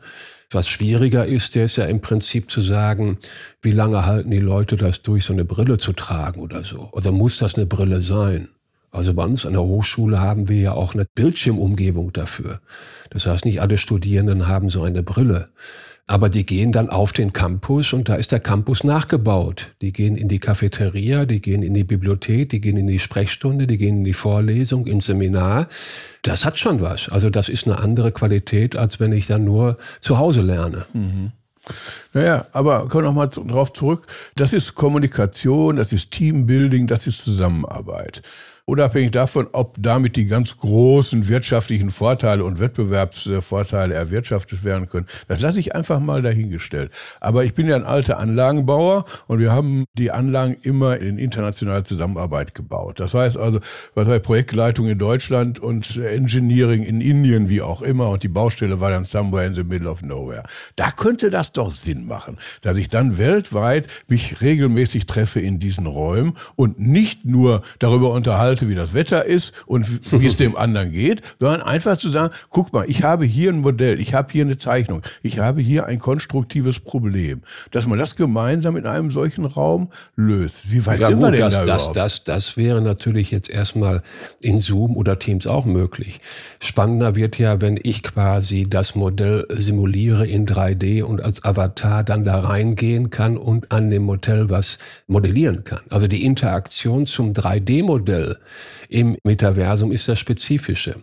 Was 0.50 0.67
schwieriger 0.67 1.25
ist, 1.25 1.55
der 1.55 1.63
ist 1.65 1.77
ja 1.77 1.86
im 1.86 2.01
Prinzip 2.01 2.51
zu 2.51 2.60
sagen, 2.60 3.17
wie 3.62 3.71
lange 3.71 4.05
halten 4.05 4.31
die 4.31 4.39
Leute 4.39 4.75
das 4.75 5.01
durch, 5.01 5.24
so 5.24 5.31
eine 5.31 5.45
Brille 5.45 5.77
zu 5.77 5.93
tragen 5.93 6.41
oder 6.41 6.65
so? 6.65 6.89
Oder 6.91 7.13
muss 7.13 7.38
das 7.38 7.55
eine 7.55 7.65
Brille 7.65 8.01
sein? 8.01 8.50
Also 8.91 9.13
bei 9.13 9.24
uns 9.24 9.45
an 9.45 9.53
der 9.53 9.63
Hochschule 9.63 10.19
haben 10.19 10.50
wir 10.50 10.60
ja 10.60 10.74
auch 10.74 10.93
eine 10.93 11.05
Bildschirmumgebung 11.15 12.12
dafür. 12.12 12.60
Das 13.10 13.25
heißt, 13.25 13.45
nicht 13.45 13.62
alle 13.62 13.77
Studierenden 13.77 14.48
haben 14.48 14.69
so 14.69 14.83
eine 14.83 15.01
Brille. 15.01 15.50
Aber 16.07 16.27
die 16.27 16.45
gehen 16.45 16.74
dann 16.74 16.89
auf 16.89 17.13
den 17.13 17.31
Campus 17.31 17.93
und 17.93 18.10
da 18.10 18.15
ist 18.15 18.33
der 18.33 18.41
Campus 18.41 18.83
nachgebaut. 18.83 19.75
Die 19.81 19.93
gehen 19.93 20.17
in 20.17 20.27
die 20.27 20.39
Cafeteria, 20.39 21.25
die 21.25 21.41
gehen 21.41 21.63
in 21.63 21.74
die 21.74 21.86
Bibliothek, 21.86 22.50
die 22.50 22.60
gehen 22.60 22.75
in 22.75 22.88
die 22.88 23.00
Sprechstunde, 23.00 23.65
die 23.65 23.77
gehen 23.77 24.00
in 24.00 24.03
die 24.03 24.13
Vorlesung, 24.13 24.88
ins 24.88 25.05
Seminar. 25.05 25.69
Das 26.24 26.43
hat 26.43 26.60
schon 26.60 26.81
was. 26.81 27.07
Also 27.07 27.29
das 27.29 27.48
ist 27.48 27.65
eine 27.65 27.79
andere 27.79 28.12
Qualität, 28.12 28.75
als 28.75 29.00
wenn 29.00 29.13
ich 29.13 29.27
dann 29.27 29.45
nur 29.45 29.77
zu 30.01 30.17
Hause 30.17 30.41
lerne. 30.41 30.86
Mhm. 30.91 31.31
Naja, 32.13 32.48
aber 32.51 32.88
kommen 32.89 33.05
wir 33.05 33.10
nochmal 33.10 33.29
darauf 33.29 33.71
zurück. 33.71 34.07
Das 34.36 34.51
ist 34.51 34.75
Kommunikation, 34.75 35.77
das 35.77 35.93
ist 35.93 36.12
Teambuilding, 36.12 36.88
das 36.88 37.07
ist 37.07 37.24
Zusammenarbeit 37.24 38.21
unabhängig 38.65 39.12
davon, 39.12 39.48
ob 39.51 39.75
damit 39.80 40.15
die 40.15 40.25
ganz 40.25 40.58
großen 40.58 41.27
wirtschaftlichen 41.27 41.91
Vorteile 41.91 42.44
und 42.44 42.60
Wettbewerbsvorteile 42.60 43.94
erwirtschaftet 43.94 44.63
werden 44.63 44.88
können. 44.88 45.08
Das 45.27 45.41
lasse 45.41 45.60
ich 45.60 45.75
einfach 45.75 46.00
mal 46.00 46.22
dahingestellt. 46.22 46.91
Aber 47.20 47.44
ich 47.44 47.53
bin 47.53 47.68
ja 47.68 47.75
ein 47.75 47.84
alter 47.84 48.18
Anlagenbauer 48.18 49.06
und 49.27 49.39
wir 49.39 49.51
haben 49.51 49.86
die 49.98 50.12
Anlagen 50.12 50.58
immer 50.62 50.98
in 50.98 51.18
internationale 51.18 51.84
Zusammenarbeit 51.84 52.56
gebaut. 52.56 53.00
Das 53.00 53.13
heißt 53.13 53.38
also, 53.38 53.60
was 53.96 54.08
war 54.08 54.20
Projektleitung 54.20 54.88
in 54.88 54.98
Deutschland 54.98 55.60
und 55.60 55.98
Engineering 55.98 56.84
in 56.84 57.01
Indien, 57.01 57.50
wie 57.50 57.62
auch 57.62 57.82
immer, 57.82 58.10
und 58.10 58.24
die 58.24 58.27
Baustelle 58.27 58.80
war 58.80 58.91
dann 58.91 59.06
somewhere 59.06 59.46
in 59.46 59.56
the 59.56 59.63
middle 59.63 59.89
of 59.89 60.01
nowhere. 60.01 60.44
Da 60.75 60.91
könnte 60.91 61.30
das 61.30 61.51
doch 61.51 61.72
Sinn 61.72 62.06
machen, 62.06 62.38
dass 62.62 62.77
ich 62.77 62.89
dann 62.89 63.18
weltweit 63.18 63.88
mich 64.08 64.41
regelmäßig 64.41 65.06
treffe 65.06 65.39
in 65.39 65.60
diesen 65.60 65.88
Räumen 65.88 66.34
und 66.56 66.80
nicht 66.80 67.25
nur 67.25 67.62
darüber 67.80 68.12
unterhalte, 68.12 68.50
halte, 68.51 68.70
wie 68.70 68.75
das 68.75 68.93
Wetter 68.93 69.25
ist 69.25 69.53
und 69.65 70.12
wie 70.12 70.27
es 70.27 70.36
dem 70.36 70.55
anderen 70.55 70.91
geht, 70.91 71.22
sondern 71.39 71.62
einfach 71.62 71.98
zu 71.98 72.10
sagen, 72.10 72.34
guck 72.50 72.74
mal, 72.74 72.86
ich 72.88 73.03
habe 73.03 73.25
hier 73.25 73.51
ein 73.51 73.60
Modell, 73.60 74.00
ich 74.00 74.13
habe 74.13 74.31
hier 74.31 74.43
eine 74.43 74.58
Zeichnung, 74.58 75.01
ich 75.24 75.39
habe 75.39 75.62
hier 75.62 75.86
ein 75.86 76.00
konstruktives 76.00 76.79
Problem. 76.79 77.41
Dass 77.72 77.88
man 77.88 77.98
das 77.98 78.15
gemeinsam 78.15 78.75
in 78.75 78.86
einem 78.86 79.12
solchen 79.12 79.46
Raum 79.46 79.89
löst. 80.15 80.72
Wie 80.72 80.86
weit 80.86 81.00
ja, 81.00 81.08
sind 81.08 81.17
gut, 81.17 81.25
wir 81.27 81.31
denn 81.31 81.39
das, 81.41 81.53
da 81.53 81.65
das, 81.65 81.93
das, 81.93 82.24
das 82.24 82.58
wäre 82.58 82.81
natürlich 82.81 83.31
jetzt 83.31 83.50
erstmal 83.50 84.01
in 84.41 84.60
Zoom 84.60 84.98
oder 84.98 85.17
Teams 85.17 85.48
auch 85.48 85.65
möglich. 85.65 86.20
Spannender 86.62 87.15
wird 87.15 87.39
ja, 87.39 87.62
wenn 87.62 87.79
ich 87.81 88.03
quasi 88.03 88.67
das 88.70 88.96
Modell 88.96 89.46
simuliere 89.50 90.27
in 90.27 90.46
3D 90.46 91.03
und 91.03 91.24
als 91.24 91.46
Avatar 91.46 92.03
dann 92.03 92.25
da 92.25 92.39
reingehen 92.39 93.10
kann 93.10 93.38
und 93.38 93.72
an 93.72 93.89
dem 93.89 94.03
Modell 94.03 94.50
was 94.50 94.77
modellieren 95.08 95.63
kann. 95.63 95.81
Also 95.89 96.08
die 96.08 96.25
Interaktion 96.25 97.05
zum 97.05 97.31
3D-Modell 97.31 98.38
im 98.89 99.17
Metaversum 99.24 99.91
ist 99.91 100.07
das 100.07 100.19
Spezifische. 100.19 100.95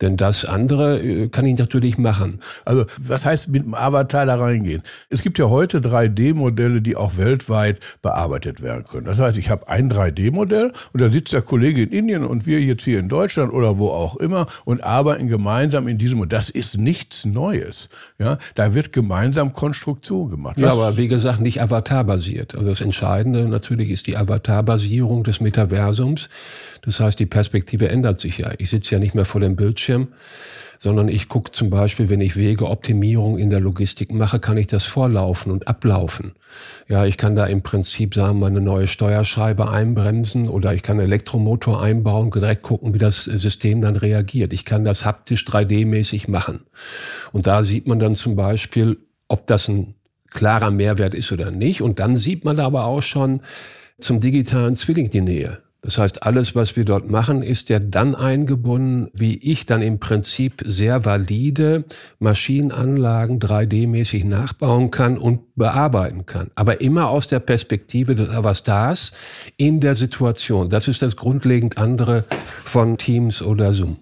Denn 0.00 0.16
das 0.16 0.44
andere 0.44 1.00
äh, 1.00 1.28
kann 1.28 1.46
ich 1.46 1.58
natürlich 1.58 1.98
machen. 1.98 2.40
Also 2.64 2.86
was 2.98 3.24
heißt 3.24 3.48
mit 3.48 3.62
dem 3.62 3.74
Avatar 3.74 4.26
da 4.26 4.36
reingehen? 4.36 4.82
Es 5.10 5.22
gibt 5.22 5.38
ja 5.38 5.48
heute 5.48 5.80
3D-Modelle, 5.80 6.80
die 6.82 6.96
auch 6.96 7.16
weltweit 7.16 7.80
bearbeitet 8.02 8.62
werden 8.62 8.84
können. 8.84 9.06
Das 9.06 9.18
heißt, 9.18 9.38
ich 9.38 9.50
habe 9.50 9.68
ein 9.68 9.92
3D-Modell 9.92 10.72
und 10.92 11.00
da 11.00 11.08
sitzt 11.08 11.32
der 11.32 11.42
Kollege 11.42 11.82
in 11.82 11.90
Indien 11.90 12.24
und 12.24 12.46
wir 12.46 12.60
jetzt 12.60 12.84
hier 12.84 12.98
in 12.98 13.08
Deutschland 13.08 13.52
oder 13.52 13.78
wo 13.78 13.88
auch 13.88 14.16
immer 14.16 14.46
und 14.64 14.82
arbeiten 14.82 15.28
gemeinsam 15.28 15.88
in 15.88 15.98
diesem. 15.98 16.26
Das 16.28 16.50
ist 16.50 16.78
nichts 16.78 17.24
Neues. 17.24 17.88
Ja, 18.18 18.38
da 18.54 18.74
wird 18.74 18.92
gemeinsam 18.92 19.52
Konstruktion 19.52 20.28
gemacht. 20.28 20.56
Was 20.58 20.62
ja, 20.62 20.72
aber 20.72 20.96
wie 20.96 21.08
gesagt, 21.08 21.40
nicht 21.40 21.60
Avatar-basiert. 21.60 22.54
Also 22.54 22.68
das 22.68 22.80
Entscheidende 22.80 23.48
natürlich 23.48 23.90
ist 23.90 24.06
die 24.06 24.16
Avatar-Basierung 24.16 25.24
des 25.24 25.40
Metaversums. 25.40 26.28
Das 26.84 27.00
heißt, 27.00 27.18
die 27.18 27.26
Perspektive 27.26 27.88
ändert 27.88 28.20
sich 28.20 28.38
ja. 28.38 28.50
Ich 28.58 28.70
sitze 28.70 28.94
ja 28.94 28.98
nicht 28.98 29.14
mehr 29.14 29.24
vor 29.24 29.40
dem 29.40 29.56
Bildschirm, 29.56 30.08
sondern 30.78 31.08
ich 31.08 31.28
gucke 31.28 31.52
zum 31.52 31.70
Beispiel, 31.70 32.10
wenn 32.10 32.20
ich 32.20 32.36
Wegeoptimierung 32.36 33.38
in 33.38 33.50
der 33.50 33.60
Logistik 33.60 34.12
mache, 34.12 34.38
kann 34.38 34.56
ich 34.56 34.66
das 34.66 34.84
vorlaufen 34.84 35.50
und 35.50 35.66
ablaufen. 35.66 36.32
Ja, 36.88 37.06
ich 37.06 37.16
kann 37.16 37.34
da 37.34 37.46
im 37.46 37.62
Prinzip 37.62 38.14
sagen, 38.14 38.38
mal 38.38 38.48
eine 38.48 38.60
neue 38.60 38.86
Steuerscheibe 38.86 39.70
einbremsen 39.70 40.48
oder 40.48 40.74
ich 40.74 40.82
kann 40.82 40.98
einen 40.98 41.06
Elektromotor 41.06 41.82
einbauen 41.82 42.26
und 42.26 42.34
direkt 42.34 42.62
gucken, 42.62 42.92
wie 42.92 42.98
das 42.98 43.24
System 43.24 43.80
dann 43.80 43.96
reagiert. 43.96 44.52
Ich 44.52 44.64
kann 44.64 44.84
das 44.84 45.06
haptisch 45.06 45.44
3D-mäßig 45.46 46.30
machen. 46.30 46.64
Und 47.32 47.46
da 47.46 47.62
sieht 47.62 47.86
man 47.86 47.98
dann 47.98 48.14
zum 48.14 48.36
Beispiel, 48.36 48.98
ob 49.28 49.46
das 49.46 49.68
ein 49.68 49.94
klarer 50.30 50.70
Mehrwert 50.70 51.14
ist 51.14 51.32
oder 51.32 51.50
nicht. 51.50 51.80
Und 51.80 51.98
dann 51.98 52.16
sieht 52.16 52.44
man 52.44 52.58
aber 52.58 52.84
auch 52.84 53.02
schon 53.02 53.40
zum 54.00 54.20
digitalen 54.20 54.76
Zwilling 54.76 55.08
die 55.08 55.22
Nähe. 55.22 55.63
Das 55.84 55.98
heißt, 55.98 56.22
alles, 56.22 56.54
was 56.54 56.76
wir 56.76 56.86
dort 56.86 57.10
machen, 57.10 57.42
ist 57.42 57.68
ja 57.68 57.78
dann 57.78 58.14
eingebunden, 58.14 59.10
wie 59.12 59.36
ich 59.36 59.66
dann 59.66 59.82
im 59.82 60.00
Prinzip 60.00 60.62
sehr 60.64 61.04
valide 61.04 61.84
Maschinenanlagen 62.20 63.38
3D-mäßig 63.38 64.24
nachbauen 64.26 64.90
kann 64.90 65.18
und 65.18 65.54
bearbeiten 65.56 66.24
kann. 66.24 66.50
Aber 66.54 66.80
immer 66.80 67.10
aus 67.10 67.26
der 67.26 67.40
Perspektive 67.40 68.14
des 68.14 68.30
Avatars 68.30 69.12
in 69.58 69.80
der 69.80 69.94
Situation. 69.94 70.70
Das 70.70 70.88
ist 70.88 71.02
das 71.02 71.16
grundlegend 71.16 71.76
andere 71.76 72.24
von 72.64 72.96
Teams 72.96 73.42
oder 73.42 73.74
Zoom. 73.74 73.98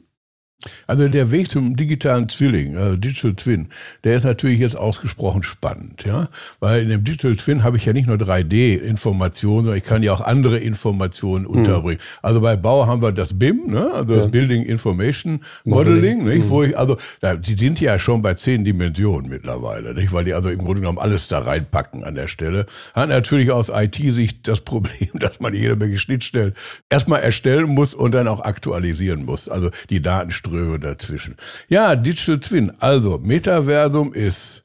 Also 0.87 1.09
der 1.09 1.31
Weg 1.31 1.51
zum 1.51 1.77
digitalen 1.77 2.29
Zwilling, 2.29 2.77
also 2.77 2.97
Digital 2.97 3.35
Twin, 3.35 3.69
der 4.05 4.17
ist 4.17 4.25
natürlich 4.25 4.61
jetzt 4.61 4.77
ausgesprochen 4.77 5.43
spannend, 5.43 6.05
ja, 6.05 6.29
weil 6.61 6.83
in 6.83 6.89
dem 6.89 7.05
Digital 7.05 7.37
Twin 7.37 7.65
habe 7.65 7.77
ich 7.77 7.85
ja 7.85 7.93
nicht 7.93 8.07
nur 8.07 8.17
3D-Informationen, 8.17 9.65
sondern 9.65 9.79
ich 9.79 9.85
kann 9.85 10.03
ja 10.03 10.13
auch 10.13 10.21
andere 10.21 10.59
Informationen 10.59 11.47
hm. 11.47 11.51
unterbringen. 11.51 11.99
Mhm. 11.99 12.19
Also 12.23 12.41
bei 12.41 12.57
Bau 12.57 12.87
haben 12.87 13.03
wir 13.03 13.13
das 13.13 13.39
BIM, 13.39 13.71
ne, 13.71 13.91
also 13.93 14.15
ja. 14.15 14.21
das 14.21 14.31
Building 14.31 14.63
Information 14.63 15.41
Modeling, 15.65 16.19
Modeling. 16.19 16.25
nicht, 16.25 16.47
mhm. 16.47 16.51
wo 16.51 16.63
ich 16.63 16.79
also, 16.79 16.97
da, 17.21 17.35
die 17.35 17.55
sind 17.55 17.81
ja 17.81 17.99
schon 17.99 18.23
bei 18.23 18.35
zehn 18.35 18.65
Dimensionen 18.65 19.29
mittlerweile, 19.29 19.95
nicht, 19.95 20.13
weil 20.13 20.25
die 20.25 20.35
also 20.35 20.49
im 20.49 20.59
Grunde 20.59 20.81
genommen 20.81 20.99
alles 20.99 21.29
da 21.29 21.41
reinpacken 21.41 22.05
an 22.05 22.15
der 22.15 22.29
Stelle. 22.29 22.67
Hat 22.95 23.09
natürlich 23.09 23.51
aus 23.51 23.71
IT-Sicht 23.75 24.47
das 24.47 24.61
Problem, 24.73 25.11
dass 25.15 25.41
man 25.41 25.55
jede 25.55 25.77
Menge 25.77 25.99
Schnittstellen 25.99 26.53
erstmal 26.89 27.21
erstellen 27.21 27.69
muss 27.69 27.95
und 27.95 28.13
dann 28.13 28.29
auch 28.29 28.41
aktualisieren 28.41 29.25
muss, 29.25 29.49
also 29.49 29.71
die 29.91 30.01
Datenströme 30.01 30.52
Ströme 30.53 30.79
dazwischen. 30.79 31.37
Ja, 31.69 31.97
Digital 31.97 32.41
Twin. 32.41 32.73
Also, 32.79 33.19
Metaversum 33.19 34.13
ist 34.13 34.63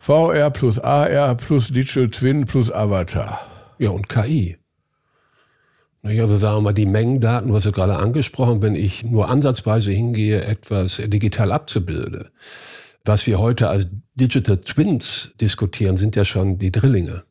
VR 0.00 0.50
plus 0.50 0.80
AR 0.80 1.36
plus 1.36 1.68
Digital 1.68 2.10
Twin 2.10 2.44
plus 2.46 2.70
Avatar. 2.70 3.40
Ja, 3.78 3.90
und 3.90 4.08
KI. 4.08 4.56
Also 6.02 6.36
sagen 6.36 6.58
wir 6.58 6.60
mal, 6.62 6.74
die 6.74 6.84
Mengendaten, 6.84 7.48
du 7.48 7.54
hast 7.54 7.64
ja 7.64 7.70
gerade 7.70 7.96
angesprochen, 7.96 8.60
wenn 8.60 8.74
ich 8.74 9.04
nur 9.04 9.30
ansatzweise 9.30 9.90
hingehe, 9.90 10.44
etwas 10.44 10.96
digital 11.06 11.50
abzubilden. 11.50 12.28
Was 13.06 13.26
wir 13.26 13.38
heute 13.38 13.68
als 13.68 13.88
Digital 14.14 14.58
Twins 14.58 15.32
diskutieren, 15.40 15.96
sind 15.96 16.16
ja 16.16 16.26
schon 16.26 16.58
die 16.58 16.72
Drillinge. 16.72 17.22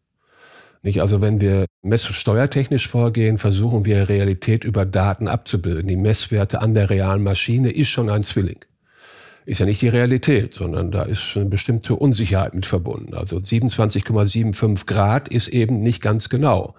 Nicht? 0.83 1.01
Also 1.01 1.21
wenn 1.21 1.41
wir 1.41 1.65
messsteuertechnisch 1.81 2.87
vorgehen, 2.87 3.37
versuchen 3.37 3.85
wir 3.85 4.09
Realität 4.09 4.65
über 4.65 4.85
Daten 4.85 5.27
abzubilden. 5.27 5.87
Die 5.87 5.95
Messwerte 5.95 6.61
an 6.61 6.73
der 6.73 6.89
realen 6.89 7.23
Maschine 7.23 7.71
ist 7.71 7.87
schon 7.87 8.09
ein 8.09 8.23
Zwilling 8.23 8.59
ist 9.45 9.59
ja 9.59 9.65
nicht 9.65 9.81
die 9.81 9.89
Realität, 9.89 10.53
sondern 10.53 10.91
da 10.91 11.03
ist 11.03 11.35
eine 11.35 11.45
bestimmte 11.45 11.95
Unsicherheit 11.95 12.53
mit 12.53 12.65
verbunden. 12.65 13.13
Also 13.13 13.37
27,75 13.37 14.85
Grad 14.85 15.27
ist 15.27 15.49
eben 15.49 15.81
nicht 15.81 16.01
ganz 16.01 16.29
genau. 16.29 16.75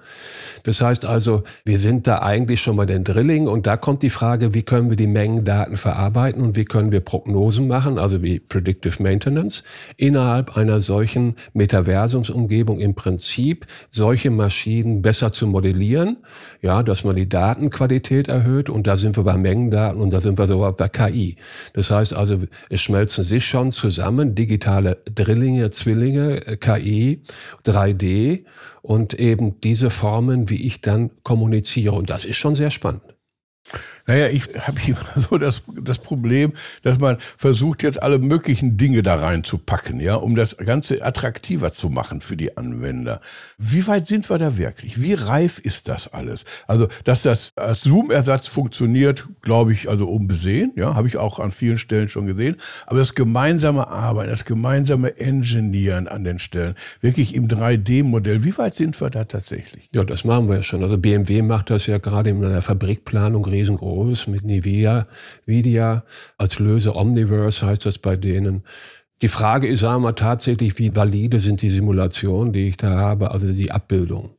Das 0.63 0.81
heißt 0.81 1.05
also, 1.07 1.43
wir 1.65 1.79
sind 1.79 2.07
da 2.07 2.21
eigentlich 2.21 2.61
schon 2.61 2.77
bei 2.77 2.87
den 2.87 3.05
Drilling 3.05 3.47
und 3.49 3.67
da 3.67 3.77
kommt 3.77 4.03
die 4.03 4.11
Frage, 4.11 4.55
wie 4.55 4.63
können 4.63 4.89
wir 4.89 4.97
die 4.97 5.07
Mengendaten 5.07 5.77
verarbeiten 5.77 6.43
und 6.43 6.57
wie 6.57 6.65
können 6.65 6.91
wir 6.93 7.01
Prognosen 7.01 7.69
machen, 7.69 7.99
also 7.99 8.23
wie 8.23 8.41
Predictive 8.41 9.03
Maintenance, 9.03 9.63
innerhalb 9.97 10.57
einer 10.57 10.81
solchen 10.81 11.35
Metaversumsumgebung 11.53 12.81
im 12.81 12.95
Prinzip 12.95 13.67
solche 13.91 14.31
Maschinen 14.31 15.03
besser 15.03 15.33
zu 15.33 15.47
modellieren, 15.47 16.19
ja, 16.63 16.83
dass 16.83 17.05
man 17.05 17.17
die 17.17 17.29
Datenqualität 17.29 18.29
erhöht 18.29 18.71
und 18.71 18.87
da 18.87 18.97
sind 18.97 19.17
wir 19.17 19.25
bei 19.25 19.37
Mengendaten 19.37 20.01
und 20.01 20.13
da 20.13 20.21
sind 20.21 20.39
wir 20.39 20.47
sogar 20.47 20.73
bei 20.73 20.89
KI. 20.89 21.37
Das 21.75 21.91
heißt 21.91 22.15
also, 22.15 22.41
es 22.71 22.81
schmelzen 22.81 23.25
sich 23.25 23.47
schon 23.47 23.73
zusammen 23.73 24.35
digitale 24.35 25.03
Drillinge, 25.13 25.71
Zwillinge, 25.71 26.41
KI, 26.61 27.23
3D 27.67 28.45
und 28.83 29.15
eben 29.15 29.61
diese 29.61 29.91
Formen, 29.91 30.51
wie 30.51 30.67
ich 30.67 30.81
dann 30.81 31.11
kommuniziere. 31.23 31.95
Und 31.95 32.11
das 32.11 32.25
ist 32.25 32.37
schon 32.37 32.55
sehr 32.55 32.71
spannend. 32.71 33.14
Naja, 34.07 34.29
ich 34.29 34.45
habe 34.61 34.79
immer 34.87 34.99
so 35.17 35.39
das, 35.39 35.63
das 35.81 35.99
Problem, 35.99 36.53
dass 36.83 36.99
man 36.99 37.17
versucht, 37.37 37.83
jetzt 37.83 38.03
alle 38.03 38.19
möglichen 38.19 38.77
Dinge 38.77 39.03
da 39.03 39.17
reinzupacken, 39.17 40.01
ja, 40.01 40.17
um 40.17 40.37
das 40.37 40.57
Ganze 40.59 41.03
attraktiver 41.05 41.73
zu 41.73 41.89
machen 41.89 42.21
für 42.21 42.37
die 42.37 42.57
Anwender. 42.57 43.21
Wie 43.59 43.87
weit 43.87 44.07
sind 44.07 44.29
wir 44.29 44.39
da 44.39 44.59
wirklich? 44.59 45.01
Wie 45.01 45.15
reif 45.15 45.59
ist 45.59 45.89
das 45.89 46.13
alles? 46.13 46.45
Also, 46.67 46.89
dass 47.05 47.23
das 47.23 47.51
als 47.57 47.83
Zoom-Ersatz 47.83 48.47
funktioniert, 48.47 49.27
glaube 49.41 49.73
ich, 49.73 49.89
also 49.89 50.09
unbesehen, 50.09 50.73
ja, 50.77 50.95
habe 50.95 51.09
ich 51.09 51.17
auch 51.17 51.39
an 51.39 51.53
vielen 51.53 51.79
Stellen 51.79 52.09
schon 52.09 52.27
gesehen. 52.27 52.57
Aber 52.87 52.99
das 52.99 53.15
gemeinsame 53.15 53.89
Arbeiten, 53.89 54.31
das 54.31 54.45
gemeinsame 54.45 55.17
Engineeren 55.19 56.09
an 56.09 56.25
den 56.25 56.39
Stellen, 56.39 56.75
wirklich 57.01 57.35
im 57.35 57.49
3D-Modell, 57.49 58.45
wie 58.45 58.57
weit 58.59 58.75
sind 58.75 59.01
wir 59.01 59.09
da 59.09 59.25
tatsächlich? 59.25 59.89
Ja, 59.95 60.05
das 60.05 60.25
machen 60.25 60.49
wir 60.49 60.57
ja 60.57 60.63
schon. 60.63 60.83
Also 60.83 60.99
BMW 60.99 61.41
macht 61.43 61.71
das 61.71 61.87
ja 61.87 61.99
gerade 61.99 62.31
in 62.31 62.45
einer 62.45 62.63
Fabrikplanung 62.63 63.47
riesengroß 63.55 64.27
mit 64.27 64.45
Nvidia, 64.45 65.07
Vidia 65.47 66.05
als 66.37 66.59
Löse 66.59 66.95
Omniverse 66.95 67.67
heißt 67.67 67.87
das 67.87 67.99
bei 67.99 68.17
denen. 68.17 68.63
Die 69.23 69.29
Frage 69.29 69.69
ist 69.69 69.85
einmal 69.85 70.15
tatsächlich, 70.15 70.79
wie 70.79 70.95
valide 70.95 71.41
sind 71.41 71.63
die 71.63 71.71
Simulationen, 71.71 72.53
die 72.53 72.69
ich 72.69 72.77
da 72.77 72.91
habe, 72.91 73.31
also 73.31 73.53
die 73.53 73.71
Abbildung. 73.71 74.37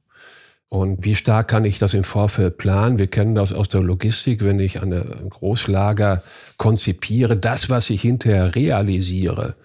Und 0.67 1.05
wie 1.05 1.15
stark 1.15 1.47
kann 1.47 1.63
ich 1.63 1.79
das 1.79 1.93
im 1.93 2.03
Vorfeld 2.03 2.57
planen? 2.57 2.97
Wir 2.97 3.07
kennen 3.07 3.35
das 3.35 3.53
aus 3.53 3.69
der 3.69 3.81
Logistik, 3.81 4.43
wenn 4.43 4.59
ich 4.59 4.81
ein 4.81 4.91
Großlager 5.29 6.21
konzipiere, 6.57 7.37
das, 7.37 7.69
was 7.69 7.89
ich 7.89 8.01
hinterher 8.01 8.55
realisiere, 8.55 9.55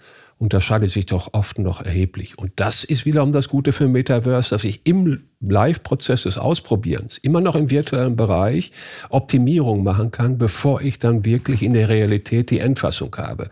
unterscheidet 0.41 0.89
sich 0.89 1.05
doch 1.05 1.35
oft 1.35 1.59
noch 1.59 1.85
erheblich. 1.85 2.39
Und 2.39 2.53
das 2.57 2.83
ist 2.83 3.05
wiederum 3.05 3.31
das 3.31 3.49
Gute 3.51 3.73
für 3.73 3.87
Metaverse, 3.87 4.51
dass 4.51 4.65
ich 4.65 4.81
im 4.85 5.21
Live-Prozess 5.41 6.23
des 6.23 6.39
Ausprobierens, 6.39 7.19
immer 7.19 7.43
noch 7.43 7.55
im 7.55 7.71
virtuellen 7.71 8.17
Bereich, 8.17 8.73
Optimierung 9.11 9.83
machen 9.83 10.11
kann, 10.11 10.39
bevor 10.39 10.81
ich 10.81 10.99
dann 10.99 11.27
wirklich 11.27 11.63
in 11.63 11.75
der 11.75 11.91
Realität 11.91 12.51
die 12.51 12.59
Endfassung 12.59 13.15
habe. 13.19 13.51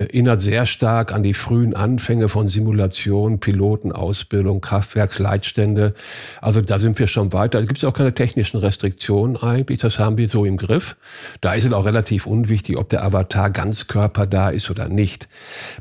Erinnert 0.00 0.40
sehr 0.40 0.64
stark 0.64 1.12
an 1.12 1.24
die 1.24 1.34
frühen 1.34 1.74
Anfänge 1.74 2.28
von 2.28 2.46
Simulation, 2.46 3.40
Pilotenausbildung, 3.40 4.60
Kraftwerksleitstände. 4.60 5.92
Also 6.40 6.60
da 6.60 6.78
sind 6.78 7.00
wir 7.00 7.08
schon 7.08 7.32
weiter. 7.32 7.58
Da 7.58 7.64
gibt 7.64 7.78
es 7.78 7.84
auch 7.84 7.94
keine 7.94 8.14
technischen 8.14 8.58
Restriktionen 8.58 9.36
eigentlich. 9.36 9.78
Das 9.78 9.98
haben 9.98 10.16
wir 10.16 10.28
so 10.28 10.44
im 10.44 10.56
Griff. 10.56 10.96
Da 11.40 11.52
ist 11.54 11.64
es 11.64 11.72
auch 11.72 11.84
relativ 11.84 12.28
unwichtig, 12.28 12.76
ob 12.76 12.88
der 12.90 13.02
Avatar 13.02 13.50
Ganzkörper 13.50 14.28
da 14.28 14.50
ist 14.50 14.70
oder 14.70 14.88
nicht. 14.88 15.28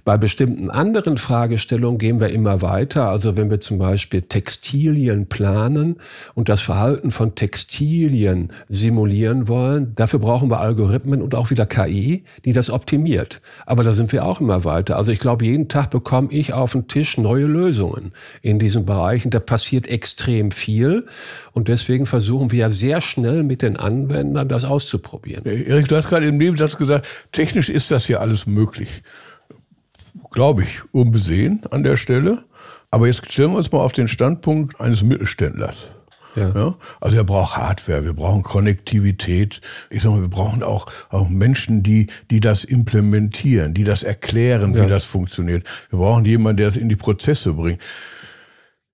Bei 0.03 0.17
bestimmten 0.17 0.71
anderen 0.71 1.17
Fragestellungen 1.17 1.99
gehen 1.99 2.19
wir 2.19 2.29
immer 2.29 2.63
weiter. 2.63 3.09
Also 3.09 3.37
wenn 3.37 3.51
wir 3.51 3.61
zum 3.61 3.77
Beispiel 3.77 4.23
Textilien 4.23 5.29
planen 5.29 5.97
und 6.33 6.49
das 6.49 6.61
Verhalten 6.61 7.11
von 7.11 7.35
Textilien 7.35 8.51
simulieren 8.67 9.47
wollen. 9.47 9.93
Dafür 9.93 10.17
brauchen 10.17 10.49
wir 10.49 10.59
Algorithmen 10.59 11.21
und 11.21 11.35
auch 11.35 11.51
wieder 11.51 11.67
KI, 11.67 12.23
die 12.45 12.53
das 12.53 12.71
optimiert. 12.71 13.41
Aber 13.67 13.83
da 13.83 13.93
sind 13.93 14.06
wir 14.11 14.25
auch 14.25 14.41
immer 14.41 14.63
weiter. 14.65 14.97
Also 14.97 15.11
ich 15.11 15.19
glaube, 15.19 15.45
jeden 15.45 15.67
Tag 15.67 15.89
bekomme 15.89 16.29
ich 16.31 16.53
auf 16.53 16.73
den 16.73 16.87
Tisch 16.87 17.17
neue 17.17 17.45
Lösungen 17.45 18.13
in 18.41 18.59
diesen 18.59 18.85
Bereichen. 18.85 19.29
Da 19.29 19.39
passiert 19.39 19.87
extrem 19.87 20.51
viel. 20.51 21.05
Und 21.53 21.67
deswegen 21.67 22.05
versuchen 22.05 22.51
wir 22.51 22.69
sehr 22.69 23.01
schnell 23.01 23.43
mit 23.43 23.61
den 23.61 23.77
Anwendern 23.77 24.47
das 24.47 24.65
auszuprobieren. 24.65 25.45
Erik, 25.45 25.87
du 25.87 25.95
hast 25.95 26.09
gerade 26.09 26.27
im 26.27 26.37
Nebensatz 26.37 26.77
gesagt, 26.77 27.07
technisch 27.31 27.69
ist 27.69 27.91
das 27.91 28.07
ja 28.07 28.19
alles 28.19 28.47
möglich. 28.47 29.03
Glaube 30.31 30.63
ich, 30.63 30.81
unbesehen 30.93 31.61
an 31.71 31.83
der 31.83 31.95
Stelle. 31.95 32.43
Aber 32.91 33.07
jetzt 33.07 33.31
stellen 33.31 33.51
wir 33.51 33.57
uns 33.57 33.71
mal 33.71 33.79
auf 33.79 33.93
den 33.93 34.07
Standpunkt 34.07 34.79
eines 34.79 35.03
Mittelständlers. 35.03 35.91
Ja. 36.35 36.51
ja. 36.53 36.75
Also 37.01 37.17
er 37.17 37.23
braucht 37.23 37.57
Hardware, 37.57 38.03
wir 38.03 38.13
brauchen 38.13 38.43
Konnektivität. 38.43 39.61
Ich 39.89 40.03
sag 40.03 40.11
mal, 40.11 40.21
wir 40.21 40.29
brauchen 40.29 40.63
auch, 40.63 40.85
auch 41.09 41.29
Menschen, 41.29 41.83
die, 41.83 42.07
die 42.29 42.39
das 42.39 42.63
implementieren, 42.63 43.73
die 43.73 43.83
das 43.83 44.03
erklären, 44.03 44.75
ja. 44.75 44.83
wie 44.83 44.87
das 44.87 45.05
funktioniert. 45.05 45.65
Wir 45.89 45.99
brauchen 45.99 46.25
jemanden, 46.25 46.57
der 46.57 46.67
es 46.67 46.77
in 46.77 46.89
die 46.89 46.95
Prozesse 46.95 47.53
bringt. 47.53 47.81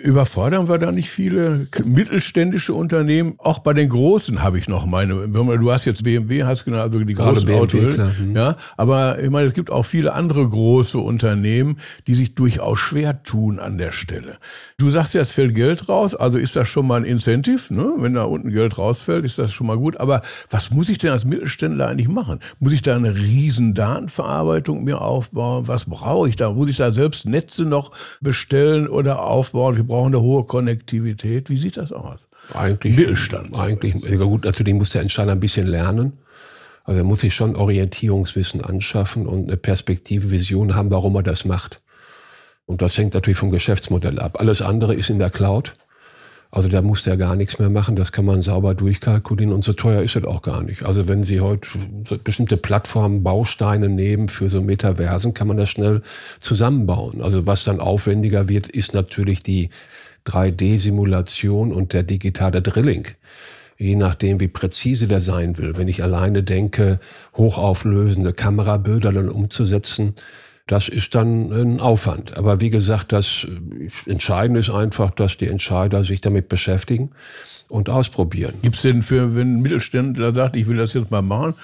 Überfordern 0.03 0.67
wir 0.67 0.79
da 0.79 0.91
nicht 0.91 1.09
viele 1.09 1.67
mittelständische 1.85 2.73
Unternehmen? 2.73 3.35
Auch 3.37 3.59
bei 3.59 3.71
den 3.73 3.87
großen 3.87 4.43
habe 4.43 4.59
ich 4.59 4.67
noch 4.67 4.85
meine. 4.85 5.29
Du 5.29 5.71
hast 5.71 5.85
jetzt 5.85 6.03
BMW, 6.03 6.43
hast 6.43 6.65
genau, 6.65 6.81
also 6.81 6.99
die 6.99 7.13
großen 7.13 7.49
Autos. 7.53 7.97
Mhm. 8.19 8.35
Ja, 8.35 8.57
aber 8.75 9.19
ich 9.19 9.29
meine, 9.29 9.47
es 9.47 9.53
gibt 9.53 9.71
auch 9.71 9.83
viele 9.83 10.13
andere 10.13 10.45
große 10.45 10.97
Unternehmen, 10.97 11.77
die 12.07 12.15
sich 12.15 12.35
durchaus 12.35 12.79
schwer 12.79 13.23
tun 13.23 13.59
an 13.59 13.77
der 13.77 13.91
Stelle. 13.91 14.39
Du 14.77 14.89
sagst 14.89 15.13
ja, 15.13 15.21
es 15.21 15.31
fällt 15.31 15.55
Geld 15.55 15.87
raus, 15.87 16.15
also 16.15 16.37
ist 16.37 16.57
das 16.57 16.67
schon 16.67 16.85
mal 16.85 16.97
ein 16.97 17.05
Incentive, 17.05 17.73
ne? 17.73 17.93
Wenn 17.97 18.13
da 18.13 18.23
unten 18.23 18.51
Geld 18.51 18.77
rausfällt, 18.77 19.23
ist 19.23 19.39
das 19.39 19.53
schon 19.53 19.67
mal 19.67 19.77
gut. 19.77 19.95
Aber 19.97 20.21
was 20.49 20.69
muss 20.71 20.89
ich 20.89 20.97
denn 20.97 21.11
als 21.11 21.23
Mittelständler 21.23 21.87
eigentlich 21.87 22.09
machen? 22.09 22.39
Muss 22.59 22.73
ich 22.73 22.81
da 22.81 22.95
eine 22.97 23.15
riesen 23.15 23.73
Datenverarbeitung 23.73 24.83
mir 24.83 24.99
aufbauen? 24.99 25.69
Was 25.69 25.85
brauche 25.85 26.27
ich 26.27 26.35
da? 26.35 26.51
Muss 26.51 26.67
ich 26.67 26.75
da 26.75 26.93
selbst 26.93 27.25
Netze 27.25 27.63
noch 27.63 27.91
bestellen 28.19 28.89
oder 28.89 29.23
aufbauen? 29.23 29.77
Wir 29.93 29.99
brauchen 29.99 30.15
eine 30.15 30.23
hohe 30.23 30.43
Konnektivität. 30.45 31.51
Wie 31.51 31.57
sieht 31.57 31.77
das 31.77 31.91
aus? 31.91 32.27
Eigentlich 32.55 32.97
Mittelstand. 32.97 33.55
Eigentlich, 33.55 33.93
gut, 34.17 34.43
natürlich 34.43 34.73
muss 34.73 34.89
der 34.89 35.03
Entscheider 35.03 35.33
ein 35.33 35.39
bisschen 35.39 35.67
lernen. 35.67 36.13
Also 36.83 37.01
er 37.01 37.03
muss 37.03 37.19
sich 37.19 37.35
schon 37.35 37.55
Orientierungswissen 37.55 38.61
anschaffen 38.61 39.27
und 39.27 39.43
eine 39.49 39.55
Perspektive, 39.55 40.31
Vision 40.31 40.73
haben, 40.73 40.89
warum 40.89 41.15
er 41.17 41.21
das 41.21 41.45
macht. 41.45 41.83
Und 42.65 42.81
das 42.81 42.97
hängt 42.97 43.13
natürlich 43.13 43.37
vom 43.37 43.51
Geschäftsmodell 43.51 44.17
ab. 44.17 44.39
Alles 44.39 44.63
andere 44.63 44.95
ist 44.95 45.11
in 45.11 45.19
der 45.19 45.29
Cloud. 45.29 45.75
Also 46.53 46.69
da 46.69 46.83
muss 46.83 47.01
der 47.01 47.17
gar 47.17 47.35
nichts 47.35 47.57
mehr 47.57 47.71
machen, 47.71 47.95
das 47.95 48.11
kann 48.11 48.25
man 48.25 48.43
sauber 48.43 48.75
durchkalkulieren 48.75 49.51
und 49.51 49.63
so 49.63 49.73
teuer 49.73 50.03
ist 50.03 50.15
es 50.15 50.23
auch 50.25 50.43
gar 50.43 50.61
nicht. 50.61 50.83
Also 50.83 51.07
wenn 51.07 51.23
Sie 51.23 51.41
heute 51.41 51.67
bestimmte 52.23 52.57
Plattformen, 52.57 53.23
Bausteine 53.23 53.89
nehmen 53.89 54.29
für 54.29 54.51
so 54.51 54.61
Metaversen, 54.61 55.33
kann 55.33 55.47
man 55.47 55.57
das 55.57 55.69
schnell 55.69 56.03
zusammenbauen. 56.41 57.23
Also 57.23 57.47
was 57.47 57.63
dann 57.63 57.79
aufwendiger 57.79 58.49
wird, 58.49 58.67
ist 58.67 58.93
natürlich 58.93 59.41
die 59.41 59.69
3D-Simulation 60.27 61.73
und 61.73 61.91
der 61.93 62.03
digitale 62.03 62.61
Drilling 62.61 63.07
je 63.79 63.95
nachdem, 63.95 64.39
wie 64.39 64.47
präzise 64.47 65.07
der 65.07 65.19
sein 65.19 65.57
will. 65.57 65.75
Wenn 65.77 65.87
ich 65.87 66.03
alleine 66.03 66.43
denke, 66.43 66.99
hochauflösende 67.35 68.31
Kamerabilder 68.31 69.11
dann 69.11 69.29
umzusetzen, 69.29 70.13
das 70.67 70.87
ist 70.87 71.13
dann 71.13 71.51
ein 71.51 71.79
Aufwand. 71.81 72.37
Aber 72.37 72.61
wie 72.61 72.69
gesagt, 72.69 73.11
das 73.11 73.45
Entscheidende 74.05 74.61
ist 74.61 74.69
einfach, 74.69 75.11
dass 75.11 75.35
die 75.35 75.47
Entscheider 75.47 76.03
sich 76.05 76.21
damit 76.21 76.47
beschäftigen 76.47 77.11
und 77.67 77.89
ausprobieren. 77.89 78.53
Gibt 78.61 78.77
es 78.77 78.83
denn 78.83 79.03
für, 79.03 79.35
wenn 79.35 79.55
ein 79.55 79.61
Mittelständler 79.61 80.33
sagt, 80.33 80.55
ich 80.55 80.67
will 80.67 80.77
das 80.77 80.93
jetzt 80.93 81.11
mal 81.11 81.21
machen, 81.21 81.55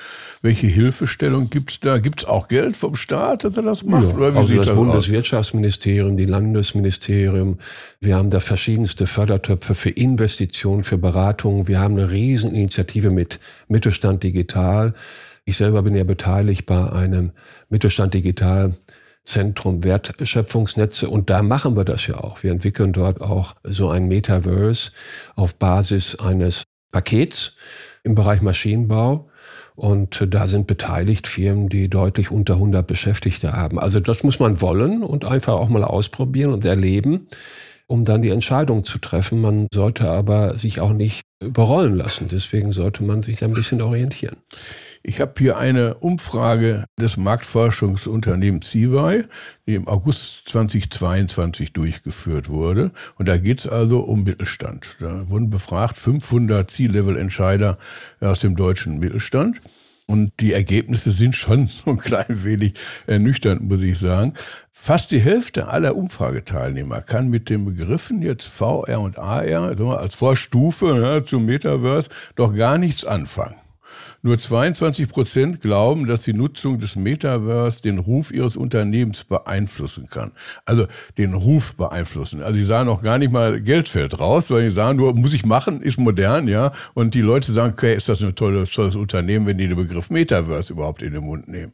welche 0.41 0.67
Hilfestellung 0.67 1.49
gibt 1.49 1.71
es 1.71 1.79
da? 1.79 1.97
Gibt 1.99 2.23
es 2.23 2.27
auch 2.27 2.49
Geld 2.49 2.75
vom 2.75 2.95
Staat, 2.95 3.45
dass 3.45 3.55
er 3.55 3.63
das 3.63 3.83
macht? 3.83 4.03
Ja, 4.03 4.15
Oder 4.15 4.33
wie 4.33 4.38
also 4.39 4.55
das, 4.55 4.67
das 4.67 4.75
Bundeswirtschaftsministerium, 4.75 6.17
die 6.17 6.25
Landesministerium. 6.25 7.59
Wir 8.01 8.17
haben 8.17 8.29
da 8.29 8.39
verschiedenste 8.39 9.07
Fördertöpfe 9.07 9.75
für 9.75 9.91
Investitionen, 9.91 10.83
für 10.83 10.97
Beratungen. 10.97 11.67
Wir 11.67 11.79
haben 11.79 11.97
eine 11.97 12.09
Rieseninitiative 12.12 13.12
mit 13.12 13.39
Mittelstand 13.67 14.23
Digital. 14.23 14.93
Ich 15.45 15.58
selber 15.58 15.82
bin 15.84 15.95
ja 15.95 16.04
beteiligt 16.04 16.65
bei 16.65 16.91
einem 16.91 17.32
Mittelstand 17.69 18.13
Digital 18.13 18.73
Zentrum 19.23 19.84
Wertschöpfungsnetze 19.84 21.10
und 21.10 21.30
da 21.30 21.43
machen 21.43 21.75
wir 21.75 21.86
das 21.86 22.08
ja 22.08 22.17
auch. 22.17 22.41
Wir 22.41 22.52
entwickeln 22.52 22.93
dort 22.93 23.21
auch 23.21 23.56
so 23.63 23.89
ein 23.89 24.08
Metaverse 24.08 24.91
auf 25.36 25.56
Basis 25.56 26.17
eines 26.19 26.63
Pakets 26.91 27.56
im 28.04 28.15
Bereich 28.15 28.41
Maschinenbau. 28.41 29.30
Und 29.75 30.25
da 30.28 30.45
sind 30.45 30.67
beteiligt 30.67 31.25
Firmen, 31.25 31.69
die 31.69 31.89
deutlich 31.89 32.32
unter 32.32 32.56
100 32.56 32.86
Beschäftigte 32.86 33.54
haben. 33.54 33.80
Also 33.80 34.02
das 34.02 34.23
muss 34.23 34.39
man 34.39 34.60
wollen 34.60 35.04
und 35.04 35.23
einfach 35.23 35.54
auch 35.54 35.69
mal 35.69 35.86
ausprobieren 35.86 36.52
und 36.52 36.65
erleben, 36.65 37.28
um 37.88 38.04
dann 38.04 38.21
die 38.21 38.30
Entscheidung 38.30 38.84
zu 38.84 38.97
treffen. 38.97 39.39
Man 39.39 39.67
sollte 39.73 40.10
aber 40.10 40.58
sich 40.58 40.82
auch 40.82 40.91
nicht 40.91 41.21
überrollen 41.41 41.95
lassen. 41.95 42.28
Deswegen 42.30 42.73
sollte 42.73 43.04
man 43.04 43.21
sich 43.21 43.38
da 43.38 43.45
ein 43.45 43.54
bisschen 43.54 43.82
orientieren. 43.82 44.36
Ich 45.01 45.21
habe 45.21 45.33
hier 45.38 45.57
eine 45.57 45.95
Umfrage 45.95 46.85
des 46.99 47.15
Marktforschungsunternehmens 47.15 48.69
CIVI, 48.69 49.23
die 49.65 49.75
im 49.75 49.88
August 49.88 50.49
2022 50.49 51.71
durchgeführt 51.71 52.49
wurde. 52.49 52.91
Und 53.15 53.29
da 53.29 53.38
geht 53.38 53.59
es 53.59 53.67
also 53.67 54.01
um 54.01 54.23
Mittelstand. 54.23 54.97
Da 54.99 55.29
wurden 55.29 55.49
befragt 55.49 55.97
500 55.97 56.69
C-Level-Entscheider 56.69 57.77
aus 58.19 58.41
dem 58.41 58.55
deutschen 58.57 58.99
Mittelstand. 58.99 59.62
Und 60.05 60.33
die 60.39 60.53
Ergebnisse 60.53 61.12
sind 61.12 61.35
schon 61.35 61.67
so 61.85 61.91
ein 61.91 61.97
klein 61.97 62.43
wenig 62.43 62.73
ernüchternd, 63.07 63.62
muss 63.69 63.81
ich 63.81 63.97
sagen. 63.99 64.33
Fast 64.71 65.12
die 65.12 65.19
Hälfte 65.19 65.67
aller 65.67 65.95
Umfrageteilnehmer 65.95 67.01
kann 67.01 67.29
mit 67.29 67.49
den 67.49 67.63
Begriffen 67.63 68.21
jetzt 68.21 68.47
VR 68.47 68.99
und 68.99 69.17
AR 69.17 69.62
also 69.62 69.91
als 69.91 70.15
Vorstufe 70.15 70.99
ja, 71.01 71.23
zum 71.23 71.45
Metaverse 71.45 72.09
doch 72.35 72.53
gar 72.53 72.77
nichts 72.77 73.05
anfangen. 73.05 73.55
Nur 74.21 74.38
22 74.38 75.08
Prozent 75.08 75.62
glauben, 75.62 76.05
dass 76.05 76.23
die 76.23 76.34
Nutzung 76.34 76.77
des 76.77 76.97
Metaverse 76.97 77.82
den 77.82 77.99
Ruf 77.99 78.32
ihres 78.32 78.58
Unternehmens 78.58 79.23
beeinflussen 79.23 80.10
kann. 80.10 80.34
Also 80.65 80.88
den 81.17 81.34
Ruf 81.34 81.75
beeinflussen. 81.75 82.41
Also 82.41 82.58
die 82.58 82.65
sagen 82.65 82.89
auch 82.89 83.01
gar 83.01 83.17
nicht 83.17 83.32
mal 83.32 83.62
Geld 83.62 83.88
fällt 83.88 84.19
raus, 84.19 84.49
sondern 84.49 84.67
die 84.67 84.75
sagen 84.75 84.97
nur, 84.97 85.13
muss 85.13 85.34
ich 85.34 85.45
machen, 85.45 85.82
ist 85.82 85.99
modern, 85.99 86.49
ja. 86.49 86.73
Und 86.93 87.13
die 87.13 87.21
Leute 87.21 87.53
sagen, 87.53 87.73
okay, 87.73 87.95
ist 87.95 88.10
das 88.10 88.21
ein 88.21 88.36
tolles, 88.36 88.71
tolles 88.71 88.97
Unternehmen, 88.97 89.45
wenn 89.45 89.58
die 89.58 89.69
den 89.69 89.77
Begriff 89.77 90.10
Metaverse 90.10 90.73
überhaupt 90.73 91.01
in 91.01 91.13
den 91.13 91.23
Mund 91.23 91.47
nehmen. 91.47 91.71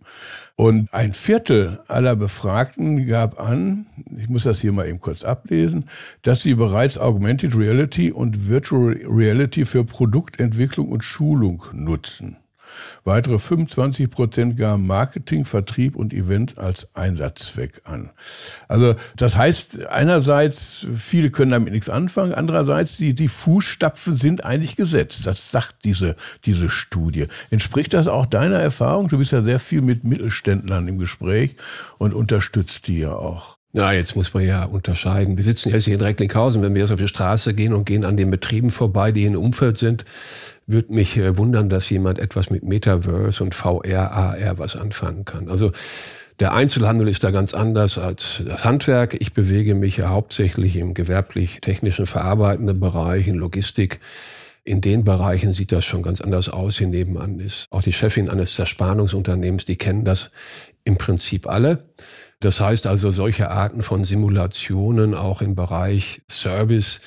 Und 0.55 0.93
ein 0.93 1.13
Viertel 1.13 1.79
aller 1.87 2.15
Befragten 2.15 3.07
gab 3.07 3.39
an, 3.39 3.87
ich 4.15 4.29
muss 4.29 4.43
das 4.43 4.61
hier 4.61 4.71
mal 4.71 4.87
eben 4.87 4.99
kurz 4.99 5.23
ablesen, 5.23 5.85
dass 6.21 6.43
sie 6.43 6.53
bereits 6.53 6.97
Augmented 6.97 7.57
Reality 7.57 8.11
und 8.11 8.47
Virtual 8.47 8.97
Reality 9.05 9.65
für 9.65 9.83
Produktentwicklung 9.83 10.89
und 10.89 11.03
Schulung 11.03 11.63
nutzen. 11.73 12.34
Weitere 13.03 13.39
25 13.39 14.09
Prozent 14.09 14.57
gaben 14.57 14.87
Marketing, 14.87 15.45
Vertrieb 15.45 15.95
und 15.95 16.13
Event 16.13 16.57
als 16.57 16.87
Einsatzzweck 16.95 17.81
an. 17.83 18.11
Also 18.67 18.95
das 19.15 19.37
heißt 19.37 19.85
einerseits, 19.87 20.87
viele 20.95 21.29
können 21.29 21.51
damit 21.51 21.73
nichts 21.73 21.89
anfangen, 21.89 22.33
andererseits 22.33 22.97
die, 22.97 23.13
die 23.13 23.27
Fußstapfen 23.27 24.15
sind 24.15 24.43
eigentlich 24.45 24.75
gesetzt. 24.75 25.25
Das 25.25 25.51
sagt 25.51 25.83
diese, 25.83 26.15
diese 26.45 26.69
Studie. 26.69 27.27
Entspricht 27.49 27.93
das 27.93 28.07
auch 28.07 28.25
deiner 28.25 28.59
Erfahrung? 28.59 29.07
Du 29.07 29.17
bist 29.17 29.31
ja 29.31 29.41
sehr 29.41 29.59
viel 29.59 29.81
mit 29.81 30.03
Mittelständlern 30.03 30.87
im 30.87 30.97
Gespräch 30.97 31.55
und 31.97 32.13
unterstützt 32.13 32.87
die 32.87 32.99
ja 32.99 33.13
auch. 33.13 33.57
Na, 33.77 33.91
jetzt 33.91 34.15
muss 34.15 34.33
man 34.33 34.45
ja 34.45 34.63
unterscheiden. 34.63 35.35
Wir 35.35 35.43
sitzen 35.43 35.69
jetzt 35.69 35.83
hier 35.83 35.95
in 35.95 36.01
Recklinghausen. 36.01 36.61
Wenn 36.61 36.73
wir 36.73 36.81
jetzt 36.81 36.93
auf 36.93 36.99
die 37.01 37.09
Straße 37.09 37.53
gehen 37.53 37.73
und 37.73 37.83
gehen 37.83 38.05
an 38.05 38.15
den 38.15 38.31
Betrieben 38.31 38.71
vorbei, 38.71 39.11
die 39.11 39.25
im 39.25 39.35
Umfeld 39.35 39.77
sind, 39.77 40.05
würde 40.67 40.93
mich 40.93 41.17
äh, 41.17 41.37
wundern, 41.37 41.69
dass 41.69 41.89
jemand 41.89 42.19
etwas 42.19 42.49
mit 42.49 42.63
Metaverse 42.63 43.43
und 43.43 43.55
VR, 43.55 44.11
AR 44.11 44.57
was 44.57 44.75
anfangen 44.75 45.25
kann. 45.25 45.49
Also 45.49 45.71
der 46.39 46.53
Einzelhandel 46.53 47.07
ist 47.07 47.23
da 47.23 47.31
ganz 47.31 47.53
anders 47.53 47.97
als 47.97 48.43
das 48.45 48.65
Handwerk. 48.65 49.15
Ich 49.19 49.33
bewege 49.33 49.73
mich 49.73 49.97
ja 49.97 50.09
hauptsächlich 50.09 50.75
im 50.75 50.93
gewerblich-technischen 50.93 52.07
verarbeitenden 52.07 52.79
Bereich, 52.79 53.27
in 53.27 53.35
Logistik. 53.35 53.99
In 54.65 54.81
den 54.81 55.03
Bereichen 55.03 55.53
sieht 55.53 55.71
das 55.71 55.85
schon 55.85 56.01
ganz 56.01 56.19
anders 56.19 56.49
aus. 56.49 56.77
Hier 56.77 56.87
nebenan 56.87 57.39
ist 57.39 57.67
auch 57.69 57.83
die 57.83 57.93
Chefin 57.93 58.29
eines 58.29 58.55
Zerspannungsunternehmens, 58.55 59.63
die 59.63 59.77
kennen 59.77 60.03
das 60.03 60.31
im 60.83 60.97
Prinzip 60.97 61.47
alle. 61.47 61.85
Das 62.41 62.59
heißt 62.59 62.85
also, 62.87 63.11
solche 63.11 63.49
Arten 63.49 63.81
von 63.81 64.03
Simulationen 64.03 65.13
auch 65.13 65.41
im 65.41 65.55
Bereich 65.55 66.21
Service 66.29 66.99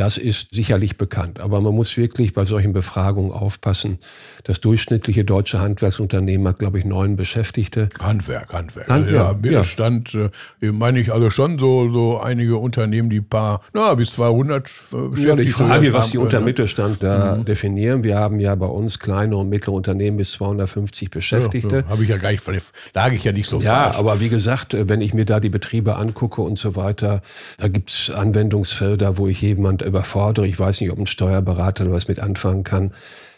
das 0.00 0.16
ist 0.16 0.54
sicherlich 0.54 0.96
bekannt. 0.96 1.40
Aber 1.40 1.60
man 1.60 1.74
muss 1.74 1.94
wirklich 1.98 2.32
bei 2.32 2.44
solchen 2.44 2.72
Befragungen 2.72 3.32
aufpassen. 3.32 3.98
Das 4.44 4.62
durchschnittliche 4.62 5.26
deutsche 5.26 5.60
Handwerksunternehmen 5.60 6.48
hat, 6.48 6.58
glaube 6.58 6.78
ich, 6.78 6.86
neun 6.86 7.16
Beschäftigte. 7.16 7.90
Handwerk, 8.00 8.50
Handwerk. 8.50 8.88
Handwerk 8.88 9.14
ja, 9.14 9.38
Mittelstand, 9.38 10.14
ja. 10.14 10.30
Äh, 10.62 10.72
meine 10.72 11.00
ich 11.00 11.12
also 11.12 11.28
schon 11.28 11.58
so, 11.58 11.92
so 11.92 12.18
einige 12.18 12.56
Unternehmen, 12.56 13.10
die 13.10 13.20
paar, 13.20 13.60
na, 13.74 13.92
bis 13.92 14.12
200 14.12 14.66
äh, 14.66 14.70
Beschäftigte 14.70 15.28
Ja, 15.28 15.34
die 15.36 15.48
Frage, 15.50 15.92
was 15.92 16.12
die 16.12 16.16
unter 16.18 16.38
ne? 16.38 16.46
Mittelstand 16.46 17.02
da 17.02 17.36
mhm. 17.36 17.44
definieren. 17.44 18.02
Wir 18.02 18.16
haben 18.16 18.40
ja 18.40 18.54
bei 18.54 18.64
uns 18.64 19.00
kleine 19.00 19.36
und 19.36 19.50
mittlere 19.50 19.74
Unternehmen 19.74 20.16
bis 20.16 20.32
250 20.32 21.10
Beschäftigte. 21.10 21.76
Ja, 21.76 21.82
ja. 21.82 21.88
Habe 21.90 22.02
ich 22.04 22.08
ja 22.08 22.16
gar 22.16 22.30
nicht, 22.30 22.42
lag 22.94 23.12
ich 23.12 23.24
ja 23.24 23.32
nicht 23.32 23.50
so 23.50 23.60
Ja, 23.60 23.84
falsch. 23.84 23.98
aber 23.98 24.20
wie 24.20 24.30
gesagt, 24.30 24.72
äh, 24.72 24.88
wenn 24.88 25.02
ich 25.02 25.12
mir 25.12 25.26
da 25.26 25.40
die 25.40 25.50
Betriebe 25.50 25.96
angucke 25.96 26.40
und 26.40 26.56
so 26.56 26.74
weiter, 26.74 27.20
da 27.58 27.68
gibt's 27.68 28.08
Anwendungsfelder, 28.08 29.18
wo 29.18 29.26
ich 29.26 29.42
jemand 29.42 29.82
überfordere. 29.90 30.46
Ich 30.46 30.58
weiß 30.58 30.80
nicht, 30.80 30.90
ob 30.90 30.98
ein 30.98 31.06
Steuerberater 31.06 31.90
was 31.92 32.08
mit 32.08 32.18
anfangen 32.18 32.64
kann 32.64 32.92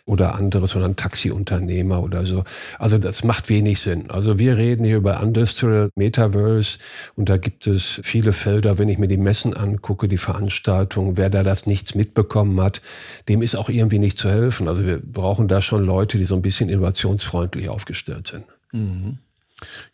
oder 0.04 0.34
andere, 0.34 0.66
sondern 0.66 0.96
Taxiunternehmer 0.96 2.02
oder 2.02 2.26
so. 2.26 2.42
Also 2.78 2.98
das 2.98 3.22
macht 3.22 3.48
wenig 3.48 3.80
Sinn. 3.80 4.10
Also 4.10 4.38
wir 4.38 4.56
reden 4.56 4.84
hier 4.84 4.96
über 4.96 5.20
Industrial 5.20 5.90
Metaverse 5.94 6.78
und 7.14 7.28
da 7.28 7.36
gibt 7.36 7.66
es 7.66 8.00
viele 8.02 8.32
Felder, 8.32 8.78
wenn 8.78 8.88
ich 8.88 8.98
mir 8.98 9.08
die 9.08 9.16
Messen 9.16 9.54
angucke, 9.54 10.08
die 10.08 10.18
Veranstaltungen, 10.18 11.16
wer 11.16 11.30
da 11.30 11.42
das 11.42 11.66
nichts 11.66 11.94
mitbekommen 11.94 12.60
hat, 12.60 12.82
dem 13.28 13.42
ist 13.42 13.54
auch 13.54 13.68
irgendwie 13.68 14.00
nicht 14.00 14.18
zu 14.18 14.28
helfen. 14.28 14.68
Also 14.68 14.84
wir 14.84 14.98
brauchen 14.98 15.46
da 15.46 15.60
schon 15.60 15.84
Leute, 15.84 16.18
die 16.18 16.24
so 16.24 16.34
ein 16.34 16.42
bisschen 16.42 16.68
innovationsfreundlich 16.68 17.68
aufgestellt 17.68 18.26
sind. 18.26 18.44
Mhm. 18.72 19.18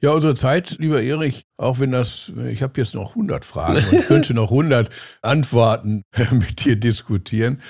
Ja, 0.00 0.12
unsere 0.12 0.34
Zeit, 0.34 0.76
lieber 0.78 1.02
Erich, 1.02 1.44
auch 1.56 1.78
wenn 1.78 1.92
das, 1.92 2.32
ich 2.48 2.62
habe 2.62 2.80
jetzt 2.80 2.94
noch 2.94 3.10
100 3.10 3.44
Fragen 3.44 3.84
und 3.90 4.04
könnte 4.06 4.34
noch 4.34 4.50
100 4.50 4.88
Antworten 5.22 6.04
mit 6.32 6.64
dir 6.64 6.76
diskutieren. 6.76 7.60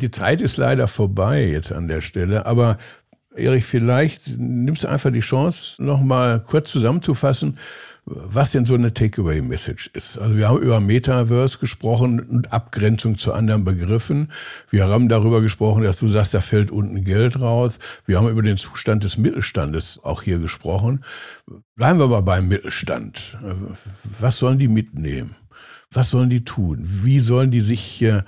Die 0.00 0.10
Zeit 0.10 0.40
ist 0.40 0.56
leider 0.56 0.86
vorbei 0.86 1.44
jetzt 1.44 1.72
an 1.72 1.88
der 1.88 2.00
Stelle, 2.00 2.46
aber 2.46 2.78
Erich, 3.38 3.64
vielleicht 3.64 4.36
nimmst 4.36 4.84
du 4.84 4.88
einfach 4.88 5.12
die 5.12 5.20
Chance, 5.20 5.82
nochmal 5.82 6.40
kurz 6.40 6.70
zusammenzufassen, 6.70 7.58
was 8.04 8.52
denn 8.52 8.64
so 8.64 8.74
eine 8.74 8.94
Takeaway-Message 8.94 9.90
ist. 9.92 10.16
Also 10.18 10.36
wir 10.36 10.48
haben 10.48 10.62
über 10.62 10.80
Metaverse 10.80 11.58
gesprochen 11.58 12.20
und 12.20 12.52
Abgrenzung 12.52 13.18
zu 13.18 13.34
anderen 13.34 13.64
Begriffen. 13.64 14.32
Wir 14.70 14.86
haben 14.86 15.10
darüber 15.10 15.42
gesprochen, 15.42 15.84
dass 15.84 16.00
du 16.00 16.08
sagst, 16.08 16.32
da 16.32 16.40
fällt 16.40 16.70
unten 16.70 17.04
Geld 17.04 17.38
raus. 17.38 17.78
Wir 18.06 18.16
haben 18.18 18.28
über 18.28 18.42
den 18.42 18.56
Zustand 18.56 19.04
des 19.04 19.18
Mittelstandes 19.18 20.00
auch 20.02 20.22
hier 20.22 20.38
gesprochen. 20.38 21.04
Bleiben 21.76 21.98
wir 21.98 22.04
aber 22.04 22.22
beim 22.22 22.48
Mittelstand. 22.48 23.36
Was 24.18 24.38
sollen 24.38 24.58
die 24.58 24.68
mitnehmen? 24.68 25.36
Was 25.90 26.10
sollen 26.10 26.30
die 26.30 26.44
tun? 26.44 26.78
Wie 26.82 27.20
sollen 27.20 27.50
die 27.50 27.60
sich 27.60 27.80
hier 27.80 28.24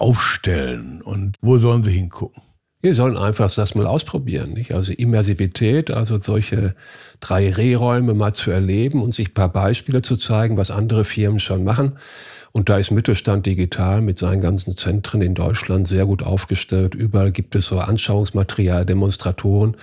aufstellen? 0.00 1.00
Und 1.00 1.36
wo 1.40 1.58
sollen 1.58 1.84
sie 1.84 1.92
hingucken? 1.92 2.42
Wir 2.82 2.94
sollen 2.94 3.16
einfach 3.16 3.54
das 3.54 3.76
mal 3.76 3.86
ausprobieren. 3.86 4.54
Nicht? 4.54 4.74
Also 4.74 4.92
Immersivität, 4.92 5.92
also 5.92 6.20
solche 6.20 6.74
drei 7.20 7.48
Rehräume 7.48 8.12
mal 8.12 8.34
zu 8.34 8.50
erleben 8.50 9.02
und 9.02 9.14
sich 9.14 9.30
ein 9.30 9.34
paar 9.34 9.52
Beispiele 9.52 10.02
zu 10.02 10.16
zeigen, 10.16 10.56
was 10.56 10.72
andere 10.72 11.04
Firmen 11.04 11.38
schon 11.38 11.62
machen. 11.62 11.92
Und 12.50 12.68
da 12.68 12.78
ist 12.78 12.90
Mittelstand 12.90 13.46
Digital 13.46 14.00
mit 14.00 14.18
seinen 14.18 14.40
ganzen 14.40 14.76
Zentren 14.76 15.22
in 15.22 15.34
Deutschland 15.34 15.86
sehr 15.86 16.06
gut 16.06 16.24
aufgestellt. 16.24 16.96
Überall 16.96 17.30
gibt 17.30 17.54
es 17.54 17.66
so 17.66 17.78
Anschauungsmaterial, 17.78 18.84
Demonstratoren. 18.84 19.76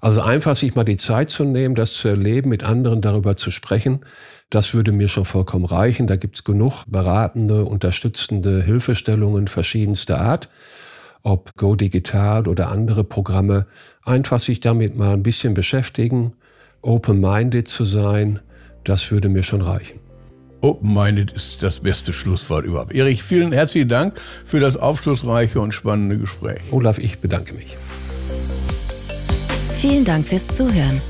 Also 0.00 0.22
einfach 0.22 0.56
sich 0.56 0.74
mal 0.74 0.84
die 0.84 0.96
Zeit 0.96 1.28
zu 1.28 1.44
nehmen, 1.44 1.74
das 1.74 1.92
zu 1.92 2.08
erleben, 2.08 2.48
mit 2.48 2.64
anderen 2.64 3.02
darüber 3.02 3.36
zu 3.36 3.50
sprechen. 3.50 4.00
Das 4.48 4.72
würde 4.72 4.90
mir 4.90 5.08
schon 5.08 5.26
vollkommen 5.26 5.66
reichen. 5.66 6.06
Da 6.06 6.16
gibt's 6.16 6.44
genug 6.44 6.84
beratende, 6.86 7.66
unterstützende 7.66 8.62
Hilfestellungen 8.62 9.48
verschiedenster 9.48 10.18
Art 10.18 10.48
ob 11.22 11.56
Go 11.56 11.74
Digital 11.74 12.48
oder 12.48 12.68
andere 12.68 13.04
Programme, 13.04 13.66
einfach 14.04 14.40
sich 14.40 14.60
damit 14.60 14.96
mal 14.96 15.12
ein 15.12 15.22
bisschen 15.22 15.54
beschäftigen, 15.54 16.32
open-minded 16.82 17.68
zu 17.68 17.84
sein, 17.84 18.40
das 18.84 19.10
würde 19.10 19.28
mir 19.28 19.42
schon 19.42 19.62
reichen. 19.62 20.00
Open-minded 20.60 21.32
ist 21.32 21.62
das 21.62 21.80
beste 21.80 22.12
Schlusswort 22.12 22.64
überhaupt. 22.64 22.92
Erich, 22.92 23.22
vielen 23.22 23.52
herzlichen 23.52 23.88
Dank 23.88 24.18
für 24.20 24.58
das 24.58 24.76
aufschlussreiche 24.76 25.60
und 25.60 25.72
spannende 25.72 26.18
Gespräch. 26.18 26.60
Olaf, 26.72 26.98
ich 26.98 27.20
bedanke 27.20 27.54
mich. 27.54 27.76
Vielen 29.74 30.04
Dank 30.04 30.26
fürs 30.26 30.48
Zuhören. 30.48 31.00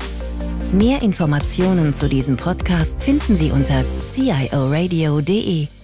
Mehr 0.71 1.01
Informationen 1.01 1.93
zu 1.93 2.07
diesem 2.07 2.37
Podcast 2.37 3.01
finden 3.01 3.35
Sie 3.35 3.49
unter 3.49 3.83
cioradio.de. 4.01 5.78